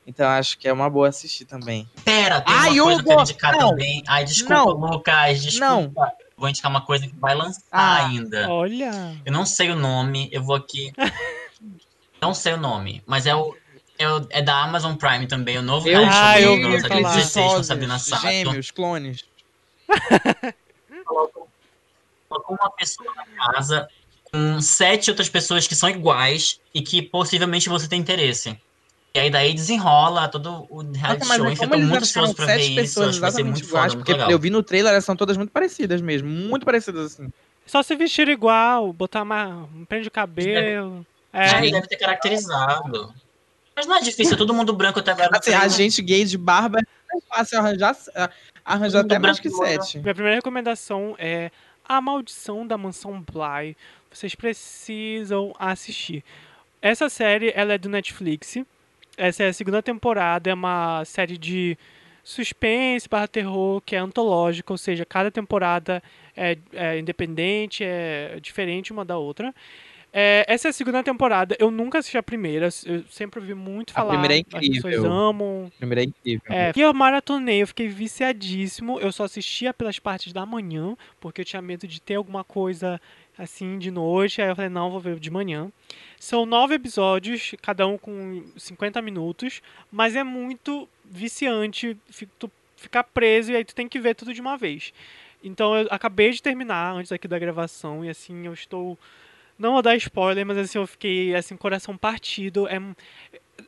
[0.07, 1.89] Então acho que é uma boa assistir também.
[2.05, 3.17] Pera, tem Ai, uma coisa que eu Hugo!
[3.17, 3.71] quero indicar Não.
[3.71, 4.03] também.
[4.07, 4.67] Ai, desculpa, Não.
[4.91, 6.13] Lucas, desculpa.
[6.37, 8.07] Vou indicar uma coisa que vai lançar Ah.
[8.09, 8.51] ainda.
[8.51, 9.17] Olha.
[9.25, 10.93] Eu não sei o nome, eu vou aqui.
[12.21, 13.55] não sei o nome, mas é o.
[13.99, 17.17] É, é da Amazon Prime também, o novo Eu reality Ah, show eu aquele falar.
[17.17, 18.23] 16 com Sabrina Sato.
[18.23, 19.25] Gêmeos, clones.
[22.29, 23.89] colocam uma pessoa na casa
[24.33, 28.59] com sete outras pessoas que são iguais e que possivelmente você tem interesse.
[29.15, 31.47] E aí daí desenrola todo o reality Nossa, show.
[31.47, 32.75] é Enfim, eu como tô eles muito ansioso pra ver sete isso.
[32.75, 34.31] pessoas Acho que vai ser muito iguais, foda, muito porque legal.
[34.31, 37.33] eu vi no trailer, elas são todas muito parecidas mesmo, muito parecidas assim.
[37.65, 39.69] Só se vestir igual, botar uma.
[39.89, 41.07] prende o cabelo.
[41.33, 43.15] É, Já deve ter caracterizado.
[43.77, 45.31] Mas não é difícil, é todo mundo branco até agora.
[45.31, 47.97] no Assim, a gente gay de barba é fácil arranjar,
[48.65, 49.99] arranjar Todo até mais que sete.
[49.99, 51.51] Minha primeira recomendação é
[51.85, 53.77] A Maldição da Mansão Bly.
[54.11, 56.25] Vocês precisam assistir.
[56.81, 58.59] Essa série ela é do Netflix.
[59.17, 60.51] Essa é a segunda temporada.
[60.51, 61.77] É uma série de
[62.23, 66.03] suspense barra terror que é antológica, ou seja, cada temporada
[66.35, 69.55] é, é independente, é diferente uma da outra.
[70.17, 71.57] É, essa é a segunda temporada.
[71.59, 72.69] Eu nunca assisti a primeira.
[72.87, 74.11] Eu sempre ouvi muito A falar.
[74.13, 75.13] primeira é As pessoas incrível.
[75.13, 75.73] amam.
[75.77, 76.55] Primeiro é incrível.
[76.55, 79.01] É, e eu maratonei, eu fiquei viciadíssimo.
[79.01, 83.01] Eu só assistia pelas partes da manhã, porque eu tinha medo de ter alguma coisa
[83.37, 84.41] assim de noite.
[84.41, 85.73] Aí eu falei, não, vou ver de manhã.
[86.21, 89.61] São nove episódios, cada um com 50 minutos,
[89.91, 91.97] mas é muito viciante
[92.39, 94.93] tu ficar preso e aí tu tem que ver tudo de uma vez.
[95.43, 98.97] Então eu acabei de terminar antes aqui da gravação e assim eu estou.
[99.59, 102.67] Não vou dar spoiler, mas assim eu fiquei assim, coração partido.
[102.69, 102.81] É,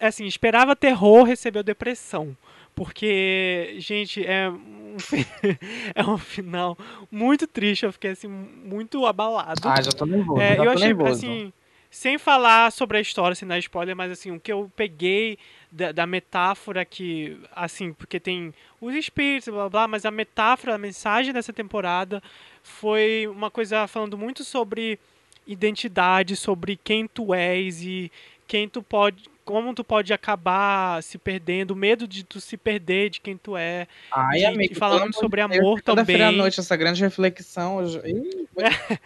[0.01, 2.37] é assim, esperava terror, recebeu depressão.
[2.75, 4.97] Porque, gente, é um,
[5.95, 6.77] é um final
[7.11, 7.87] muito triste.
[7.87, 9.61] Eu fiquei assim, muito abalado.
[9.65, 11.13] Ah, já tô nervoso, É, já eu tô achei, nervoso.
[11.13, 11.53] assim,
[11.91, 15.39] sem falar sobre a história, sem dar spoiler, mas assim, o que eu peguei
[15.73, 20.79] da, da metáfora que, assim, porque tem os espíritos, blá, blá, mas a metáfora, a
[20.79, 22.23] mensagem dessa temporada
[22.63, 24.99] foi uma coisa falando muito sobre
[25.47, 28.11] identidade, sobre quem tu és e
[28.47, 33.11] quem tu pode, como tu pode acabar se perdendo, o medo de tu se perder
[33.11, 33.87] de quem tu é.
[34.13, 36.39] Ai, de- amigo, amor sobre de Deus, amor toda feira à também.
[36.39, 37.87] noite, essa grande reflexão.
[37.87, 38.47] já- Ih,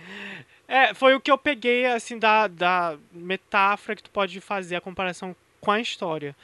[0.69, 4.81] É, foi o que eu peguei, assim, da, da metáfora que tu pode fazer a
[4.81, 6.35] comparação com a história.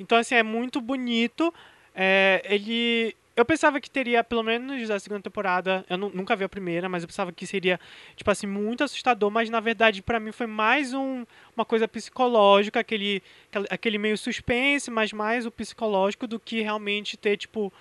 [0.00, 1.52] Então, assim, é muito bonito.
[1.94, 3.14] É, ele.
[3.36, 6.88] Eu pensava que teria, pelo menos da segunda temporada, eu nu- nunca vi a primeira,
[6.88, 7.80] mas eu pensava que seria,
[8.14, 11.24] tipo assim, muito assustador, mas na verdade pra mim foi mais um,
[11.56, 13.20] uma coisa psicológica, aquele-
[13.70, 17.72] aquele meio suspense, mas mais o psicológico do que realmente ter, tipo,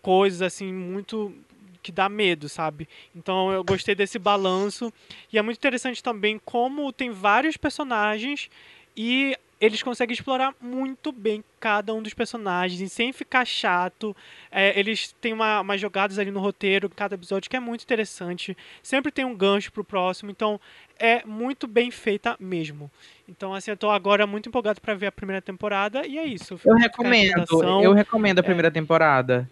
[0.00, 1.32] coisas assim, muito
[1.80, 2.88] que dá medo, sabe?
[3.14, 4.92] Então eu gostei desse balanço.
[5.32, 8.48] E é muito interessante também como tem vários personagens
[8.96, 14.14] e eles conseguem explorar muito bem cada um dos personagens e sem ficar chato.
[14.50, 18.56] É, eles têm uma, umas jogadas ali no roteiro, cada episódio, que é muito interessante.
[18.82, 20.60] Sempre tem um gancho pro próximo, então
[20.98, 22.90] é muito bem feita mesmo.
[23.28, 26.60] Então, assim, eu tô agora muito empolgado pra ver a primeira temporada e é isso.
[26.64, 27.44] Eu recomendo,
[27.84, 29.48] eu recomendo a primeira temporada.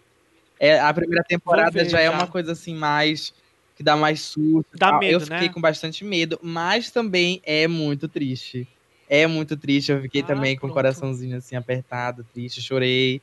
[0.59, 2.11] É, a primeira temporada já é já.
[2.11, 3.33] uma coisa assim mais
[3.77, 4.77] que dá mais susto.
[4.77, 5.53] Dá medo, eu fiquei né?
[5.53, 8.67] com bastante medo, mas também é muito triste.
[9.13, 10.73] É muito triste, eu fiquei Ah, também com o pronto.
[10.73, 13.21] coraçãozinho assim apertado, triste, chorei.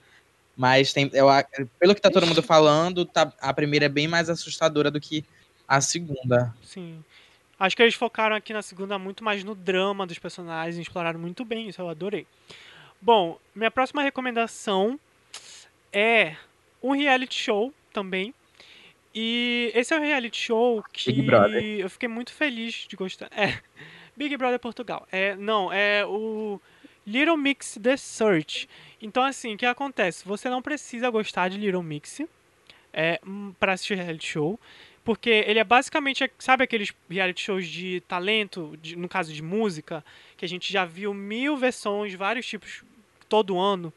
[0.54, 1.28] Mas tem, eu,
[1.78, 5.24] pelo que tá todo mundo falando, tá, a primeira é bem mais assustadora do que
[5.66, 6.54] a segunda.
[6.62, 7.02] Sim.
[7.58, 11.42] Acho que eles focaram aqui na segunda muito mais no drama dos personagens, exploraram muito
[11.42, 12.26] bem isso, eu adorei.
[13.00, 15.00] Bom, minha próxima recomendação
[15.90, 16.36] é
[16.82, 18.34] um reality show também.
[19.14, 21.26] E esse é um reality show que
[21.78, 23.30] eu fiquei muito feliz de gostar.
[23.34, 23.58] É,
[24.18, 25.06] Big Brother Portugal.
[25.12, 26.60] É, não, é o
[27.06, 28.68] Little Mix The Search.
[29.00, 30.26] Então, assim, o que acontece?
[30.26, 32.20] Você não precisa gostar de Little Mix
[32.92, 34.58] é, hum, pra assistir reality show.
[35.04, 40.04] Porque ele é basicamente, sabe aqueles reality shows de talento, de- no caso de música,
[40.36, 42.82] que a gente já viu mil versões, vários tipos,
[43.26, 43.90] todo ano.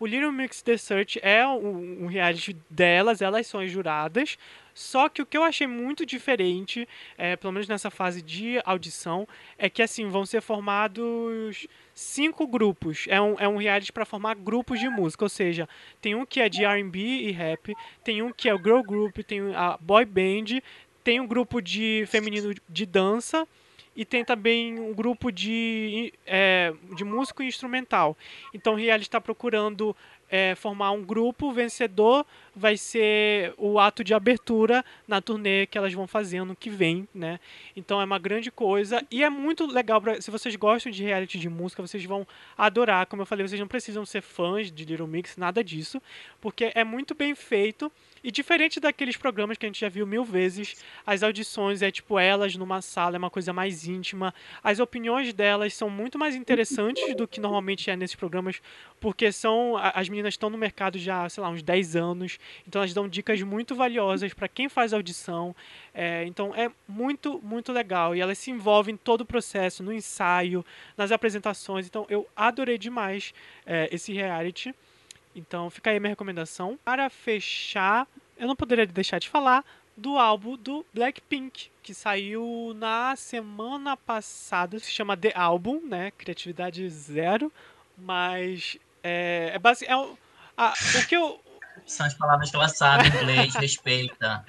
[0.00, 4.38] O Little Mix The Search é um, um reality delas, elas são as juradas.
[4.74, 9.26] Só que o que eu achei muito diferente, é, pelo menos nessa fase de audição,
[9.56, 13.06] é que assim vão ser formados cinco grupos.
[13.08, 15.68] É um, é um reality para formar grupos de música, ou seja,
[16.00, 17.72] tem um que é de R&B e rap,
[18.02, 20.60] tem um que é o girl group, tem a boy band,
[21.04, 23.46] tem um grupo de feminino de dança
[23.96, 28.16] e tem também um grupo de, é, de músico instrumental.
[28.52, 29.94] Então o reality está procurando
[30.30, 35.92] é, formar um grupo, vencedor vai ser o ato de abertura na turnê que elas
[35.92, 37.40] vão fazer ano que vem, né?
[37.76, 41.38] Então é uma grande coisa e é muito legal pra, se vocês gostam de reality
[41.38, 43.06] de música, vocês vão adorar.
[43.06, 46.00] Como eu falei, vocês não precisam ser fãs de Little Mix, nada disso,
[46.40, 47.90] porque é muito bem feito
[48.24, 52.18] e diferente daqueles programas que a gente já viu mil vezes, as audições é tipo
[52.18, 54.32] elas numa sala, é uma coisa mais íntima.
[54.62, 58.62] As opiniões delas são muito mais interessantes do que normalmente é nesses programas,
[58.98, 62.94] porque são as meninas estão no mercado já, sei lá, uns 10 anos, então elas
[62.94, 65.54] dão dicas muito valiosas para quem faz audição.
[65.92, 68.16] É, então é muito, muito legal.
[68.16, 70.64] E elas se envolvem em todo o processo, no ensaio,
[70.96, 71.86] nas apresentações.
[71.86, 73.34] Então eu adorei demais
[73.66, 74.74] é, esse reality.
[75.34, 76.78] Então fica aí a minha recomendação.
[76.84, 78.06] Para fechar,
[78.38, 79.64] eu não poderia deixar de falar
[79.96, 86.10] do álbum do Blackpink, que saiu na semana passada, se chama The Album, né?
[86.18, 87.52] Criatividade zero,
[87.96, 90.16] mas é, é base, é o,
[91.08, 91.40] que eu
[91.86, 94.44] são as palavras que ela sabe, inglês, respeita.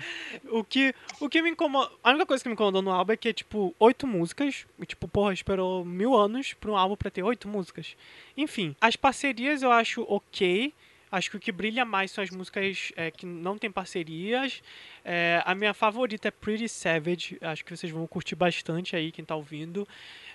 [0.49, 1.91] O que, o que me incomoda.
[2.03, 4.65] A única coisa que me incomodou no álbum é que é, tipo, oito músicas.
[4.80, 7.95] E, tipo, porra, esperou mil anos pra um álbum pra ter oito músicas.
[8.38, 10.73] Enfim, as parcerias eu acho ok.
[11.16, 14.61] Acho que o que brilha mais são as músicas é, que não tem parcerias.
[15.01, 17.38] É, a minha favorita é Pretty Savage.
[17.39, 19.88] Acho que vocês vão curtir bastante aí, quem tá ouvindo.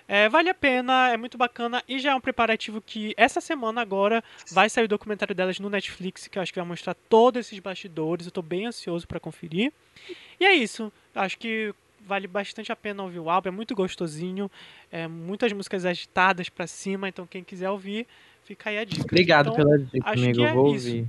[0.07, 3.79] É, vale a pena, é muito bacana e já é um preparativo que essa semana
[3.79, 7.45] agora vai sair o documentário delas no Netflix, que eu acho que vai mostrar todos
[7.45, 8.25] esses bastidores.
[8.25, 9.71] Eu tô bem ansioso para conferir.
[10.39, 10.91] E é isso.
[11.13, 11.75] Acho que
[12.07, 14.49] vale bastante a pena ouvir o álbum, é muito gostosinho,
[14.91, 18.07] é, muitas músicas agitadas para cima, então quem quiser ouvir,
[18.45, 19.03] fica aí a dica.
[19.03, 20.87] Obrigado então, pela dica, amigo, é vou isso.
[20.87, 21.07] ouvir.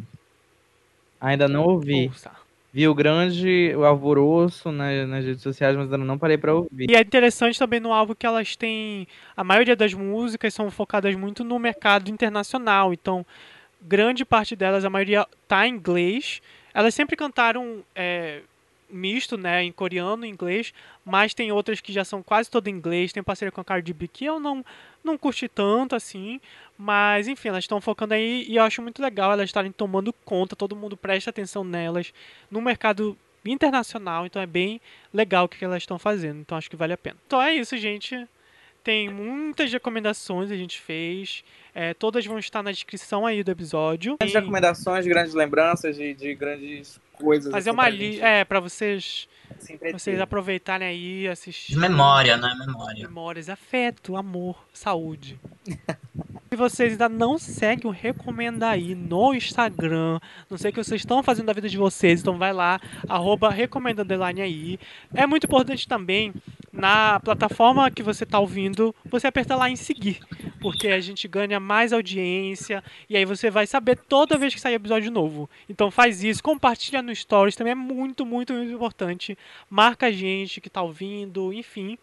[1.21, 2.07] Ainda não ouvi.
[2.07, 2.43] Ouça.
[2.73, 6.91] Vi o grande o alvoroço nas, nas redes sociais, mas ainda não parei pra ouvir.
[6.91, 9.07] E é interessante também no álbum que elas têm.
[9.37, 12.93] A maioria das músicas são focadas muito no mercado internacional.
[12.95, 13.27] Então,
[13.81, 16.41] grande parte delas, a maioria tá em inglês.
[16.73, 18.41] Elas sempre cantaram é,
[18.93, 19.63] misto, né?
[19.65, 20.73] Em coreano e inglês.
[21.05, 23.13] Mas tem outras que já são quase todas em inglês.
[23.13, 24.65] Tem parceria com a Cardi B que eu não,
[25.03, 26.41] não curti tanto assim.
[26.77, 30.57] Mas, enfim, elas estão focando aí e eu acho muito legal elas estarem tomando conta,
[30.57, 32.13] todo mundo presta atenção nelas
[32.51, 34.81] no mercado internacional, então é bem
[35.13, 37.17] legal o que elas estão fazendo, então acho que vale a pena.
[37.27, 38.27] Então é isso, gente.
[38.83, 43.51] Tem muitas recomendações que a gente fez, é, todas vão estar na descrição aí do
[43.51, 44.17] episódio.
[44.19, 47.53] Grandes recomendações, grandes lembranças de, de grandes coisas.
[47.53, 49.29] fazer assim, uma pra lista, é, para vocês,
[49.93, 51.73] vocês aproveitarem aí, assistir.
[51.73, 52.55] De memória, né?
[52.59, 53.07] Memória.
[53.07, 55.39] Memórias, afeto, amor, saúde.
[56.53, 60.21] Se vocês ainda não seguem o Recomenda aí no Instagram,
[60.51, 63.49] não sei o que vocês estão fazendo da vida de vocês, então vai lá, arroba
[63.49, 64.79] recomenda underline aí.
[65.15, 66.31] É muito importante também,
[66.71, 70.21] na plataforma que você está ouvindo, você aperta lá em seguir,
[70.63, 74.75] porque a gente ganha mais audiência e aí você vai saber toda vez que sair
[74.75, 75.51] episódio novo.
[75.69, 79.37] Então faz isso, compartilha no Stories, também é muito, muito, muito importante.
[79.69, 81.99] Marca a gente que está ouvindo, enfim.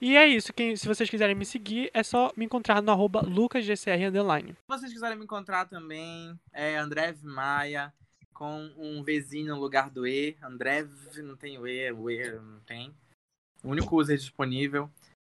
[0.00, 0.52] E é isso.
[0.52, 4.52] Quem, se vocês quiserem me seguir, é só me encontrar no arroba lucasgcr underline.
[4.52, 7.90] Se vocês quiserem me encontrar também, é André Maia,
[8.34, 10.36] com um Vzinho no lugar do E.
[10.42, 10.86] André,
[11.16, 12.92] não tem o E, o E não tem.
[13.62, 14.90] O único user disponível.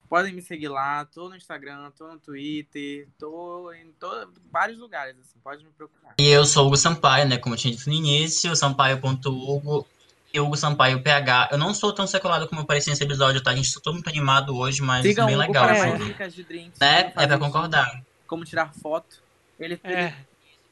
[0.09, 5.15] Podem me seguir lá, tô no Instagram, tô no Twitter, tô em to- vários lugares,
[5.19, 6.15] assim, pode me procurar.
[6.17, 7.37] E eu sou o Hugo Sampaio, né?
[7.37, 9.85] Como eu tinha dito no início, sampaio.hugo
[10.33, 11.49] e Hugo Sampaio PH.
[11.51, 13.51] Eu não sou tão seculado como eu parecia nesse episódio, tá?
[13.51, 15.65] A gente tô muito animado hoje, mas Sigam bem Hugo legal.
[15.65, 15.93] para é.
[15.93, 16.05] assim.
[16.05, 16.79] dicas de drinks.
[16.79, 17.03] Né?
[17.11, 18.03] como É pra concordar.
[18.25, 19.21] Como tirar foto.
[19.59, 20.13] Ele, É.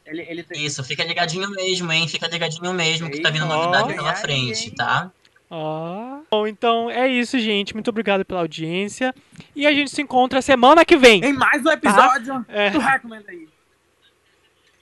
[0.05, 2.07] ele, ele, ele Isso, fica ligadinho mesmo, hein?
[2.07, 3.95] Fica ligadinho mesmo, que tá vindo novidade ó.
[3.95, 5.11] pela frente, tá?
[5.49, 6.19] Ó.
[6.31, 7.73] Bom, então é isso, gente.
[7.73, 9.13] Muito obrigado pela audiência.
[9.55, 11.23] E a gente se encontra semana que vem.
[11.23, 12.69] Em mais um episódio É.
[12.71, 13.47] do Recomenda aí.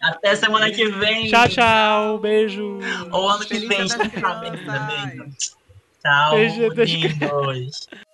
[0.02, 1.28] Até semana que vem.
[1.28, 2.18] Tchau, tchau.
[2.20, 2.80] Beijo.
[3.12, 3.70] Ou ano que vem.
[3.70, 3.98] Crianças.
[3.98, 5.32] Beijo.
[6.02, 6.36] Tchau,